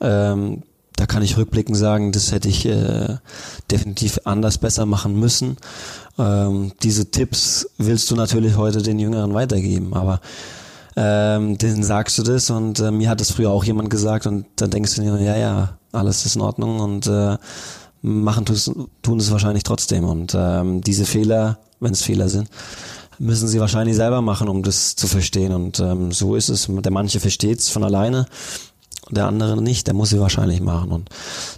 [0.00, 0.62] Ähm,
[0.94, 3.16] da kann ich rückblickend sagen, das hätte ich äh,
[3.68, 5.56] definitiv anders besser machen müssen.
[6.16, 10.20] Ähm, diese Tipps willst du natürlich heute den Jüngeren weitergeben, aber
[10.94, 14.46] ähm, denen sagst du das und äh, mir hat das früher auch jemand gesagt und
[14.54, 17.36] dann denkst du dir, ja, ja, alles ist in Ordnung und äh,
[18.02, 18.44] machen
[19.02, 20.04] tun es wahrscheinlich trotzdem.
[20.04, 22.48] Und ähm, diese Fehler, wenn es Fehler sind,
[23.18, 25.52] müssen sie wahrscheinlich selber machen, um das zu verstehen.
[25.52, 26.68] Und ähm, so ist es.
[26.68, 28.26] Der manche versteht es von alleine,
[29.10, 29.86] der andere nicht.
[29.86, 30.92] Der muss sie wahrscheinlich machen.
[30.92, 31.08] Und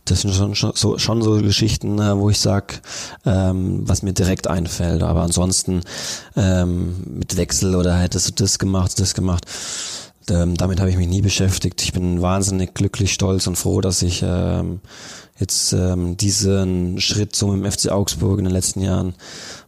[0.05, 2.80] das sind schon, schon, so, schon so Geschichten, äh, wo ich sag,
[3.24, 5.03] ähm, was mir direkt einfällt.
[5.03, 5.82] Aber ansonsten
[6.37, 9.47] ähm, mit Wechsel oder hättest du das gemacht, das gemacht
[10.31, 11.83] ähm, damit habe ich mich nie beschäftigt.
[11.83, 14.81] Ich bin wahnsinnig glücklich, stolz und froh, dass ich ähm,
[15.39, 19.14] jetzt ähm, diesen Schritt zum FC Augsburg in den letzten Jahren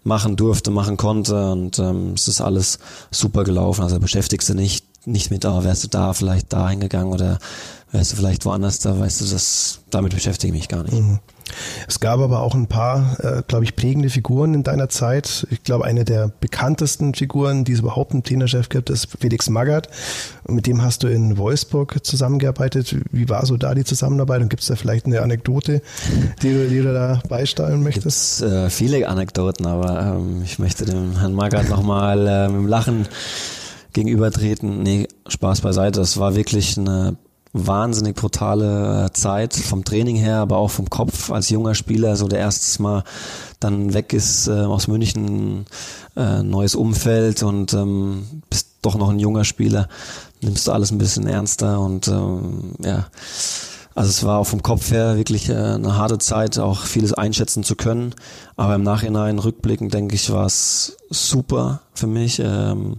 [0.04, 2.78] machen durfte, machen konnte und ähm, es ist alles
[3.10, 3.82] super gelaufen.
[3.82, 7.38] Also beschäftigst du nicht nicht mit, oh, wärst du da vielleicht da hingegangen oder
[7.90, 10.94] wärst du vielleicht woanders da, weißt du, das damit beschäftige ich mich gar nicht.
[10.94, 11.18] Mhm.
[11.86, 15.46] Es gab aber auch ein paar, äh, glaube ich, prägende Figuren in deiner Zeit.
[15.50, 19.88] Ich glaube, eine der bekanntesten Figuren, die es überhaupt im Trainerchef gibt, ist Felix Magath.
[20.46, 22.96] Mit dem hast du in Wolfsburg zusammengearbeitet.
[23.10, 24.42] Wie war so da die Zusammenarbeit?
[24.42, 25.82] Und gibt es da vielleicht eine Anekdote,
[26.42, 28.40] die du, die du da beisteuern möchtest?
[28.40, 32.66] Gibt's, äh, viele Anekdoten, aber ähm, ich möchte dem Herrn Magath nochmal äh, mit dem
[32.66, 33.08] Lachen
[33.92, 34.82] gegenübertreten.
[34.82, 36.00] Nee, Spaß beiseite.
[36.00, 37.16] Es war wirklich eine
[37.52, 42.28] wahnsinnig brutale äh, Zeit vom Training her, aber auch vom Kopf als junger Spieler, so
[42.28, 43.04] der erstes Mal
[43.60, 45.66] dann weg ist äh, aus München,
[46.16, 49.88] äh, neues Umfeld und ähm, bist doch noch ein junger Spieler,
[50.40, 53.06] nimmst du alles ein bisschen ernster und ähm, ja,
[53.98, 57.64] also es war auch vom Kopf her wirklich äh, eine harte Zeit, auch vieles einschätzen
[57.64, 58.14] zu können.
[58.54, 62.38] Aber im Nachhinein, rückblickend, denke ich, war es super für mich.
[62.38, 62.98] Ähm,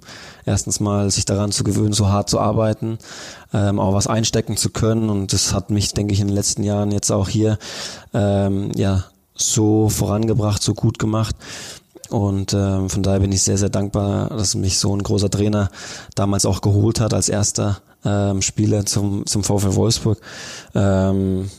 [0.49, 2.97] erstens mal sich daran zu gewöhnen, so hart zu arbeiten,
[3.53, 5.09] ähm, auch was einstecken zu können.
[5.09, 7.57] Und das hat mich, denke ich, in den letzten Jahren jetzt auch hier
[8.13, 11.35] ähm, ja so vorangebracht, so gut gemacht.
[12.09, 15.69] Und ähm, von daher bin ich sehr, sehr dankbar, dass mich so ein großer Trainer
[16.15, 20.19] damals auch geholt hat als erster ähm, Spieler zum, zum VfL Wolfsburg.
[20.73, 21.49] Ähm,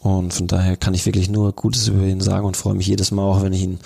[0.00, 3.10] und von daher kann ich wirklich nur Gutes über ihn sagen und freue mich jedes
[3.10, 3.78] Mal auch, wenn ich ihn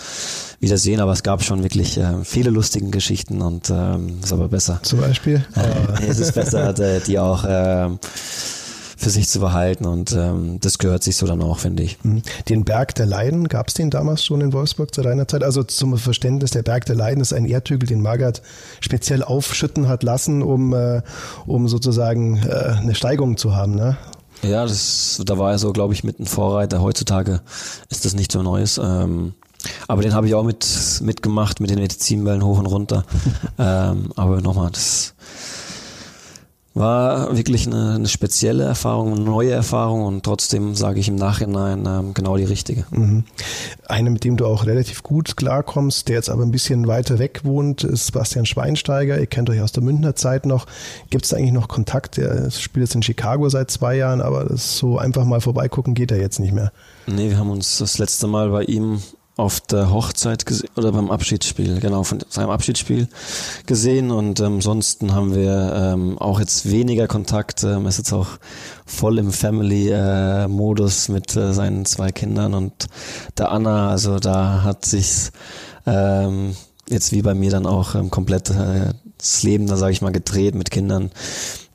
[0.60, 1.00] wieder sehe.
[1.00, 4.80] Aber es gab schon wirklich äh, viele lustige Geschichten und ähm, ist aber besser.
[4.82, 5.44] Zum Beispiel?
[5.56, 7.88] Äh, es ist besser, die auch äh,
[9.02, 12.02] für sich zu behalten und ähm, das gehört sich so dann auch, finde ich.
[12.04, 12.22] Mhm.
[12.48, 15.42] Den Berg der Leiden, gab es den damals schon in Wolfsburg zu deiner Zeit?
[15.42, 18.42] Also zum Verständnis, der Berg der Leiden ist ein Erdhügel, den Magath
[18.80, 21.02] speziell aufschütten hat lassen, um, äh,
[21.46, 23.96] um sozusagen äh, eine Steigung zu haben, ne?
[24.42, 26.80] Ja, das, da war er so, glaube ich, mit ein Vorreiter.
[26.82, 27.40] Heutzutage
[27.90, 28.78] ist das nicht so Neues.
[28.78, 29.34] Ähm,
[29.86, 33.04] aber den habe ich auch mit mitgemacht mit den Medizinwellen hoch und runter.
[33.58, 35.14] ähm, aber nochmal, das
[36.74, 41.84] war wirklich eine, eine, spezielle Erfahrung, eine neue Erfahrung und trotzdem sage ich im Nachhinein
[41.86, 42.86] ähm, genau die richtige.
[42.90, 43.24] Mhm.
[43.86, 47.40] Eine, mit dem du auch relativ gut klarkommst, der jetzt aber ein bisschen weiter weg
[47.44, 49.18] wohnt, ist Sebastian Schweinsteiger.
[49.18, 50.66] Ihr kennt euch aus der Münchner Zeit noch.
[51.10, 52.16] Gibt es eigentlich noch Kontakt?
[52.16, 56.10] Er spielt jetzt in Chicago seit zwei Jahren, aber das so einfach mal vorbeigucken geht
[56.10, 56.72] er jetzt nicht mehr.
[57.06, 59.02] Nee, wir haben uns das letzte Mal bei ihm
[59.36, 60.44] auf der Hochzeit
[60.76, 63.08] oder beim Abschiedsspiel, genau, von seinem Abschiedsspiel
[63.66, 67.64] gesehen und ähm, ansonsten haben wir ähm, auch jetzt weniger Kontakt.
[67.64, 68.28] Ähm, ist jetzt auch
[68.84, 72.88] voll im Family-Modus äh, mit äh, seinen zwei Kindern und
[73.38, 75.32] der Anna, also da hat sich's
[75.86, 76.54] ähm,
[76.88, 80.12] jetzt wie bei mir dann auch ähm, komplett äh, das Leben, da sage ich mal,
[80.12, 81.10] gedreht mit Kindern,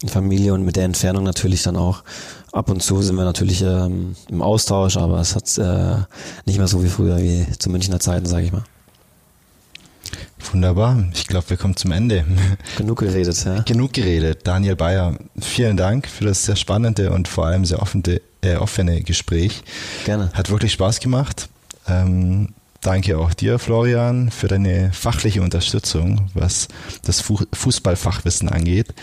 [0.05, 2.03] Familie und mit der Entfernung natürlich dann auch.
[2.52, 6.04] Ab und zu sind wir natürlich ähm, im Austausch, aber es hat äh,
[6.45, 8.64] nicht mehr so wie früher, wie zu Münchner Zeiten, sage ich mal.
[10.54, 11.04] Wunderbar.
[11.14, 12.26] Ich glaube, wir kommen zum Ende.
[12.78, 13.62] Genug geredet, ja.
[13.62, 14.41] Genug geredet.
[14.45, 19.02] Daniel Bayer, vielen Dank für das sehr spannende und vor allem sehr offene, äh, offene
[19.02, 19.64] Gespräch.
[20.06, 20.32] Gerne.
[20.34, 21.50] Hat wirklich Spaß gemacht.
[21.88, 26.68] Ähm, danke auch dir, Florian, für deine fachliche Unterstützung, was
[27.04, 28.93] das Fußballfachwissen angeht.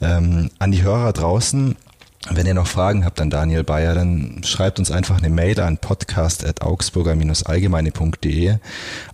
[0.00, 1.76] Ähm, an die Hörer draußen,
[2.30, 5.78] wenn ihr noch Fragen habt an Daniel Bayer, dann schreibt uns einfach eine Mail an
[5.78, 8.56] podcast.augsburger-allgemeine.de.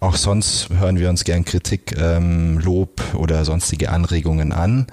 [0.00, 4.86] Auch sonst hören wir uns gern Kritik, ähm, Lob oder sonstige Anregungen an.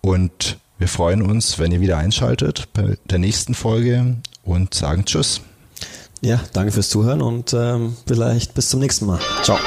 [0.00, 5.40] Und wir freuen uns, wenn ihr wieder einschaltet bei der nächsten Folge und sagen Tschüss.
[6.20, 9.20] Ja, danke fürs Zuhören und ähm, vielleicht bis zum nächsten Mal.
[9.42, 9.58] Ciao.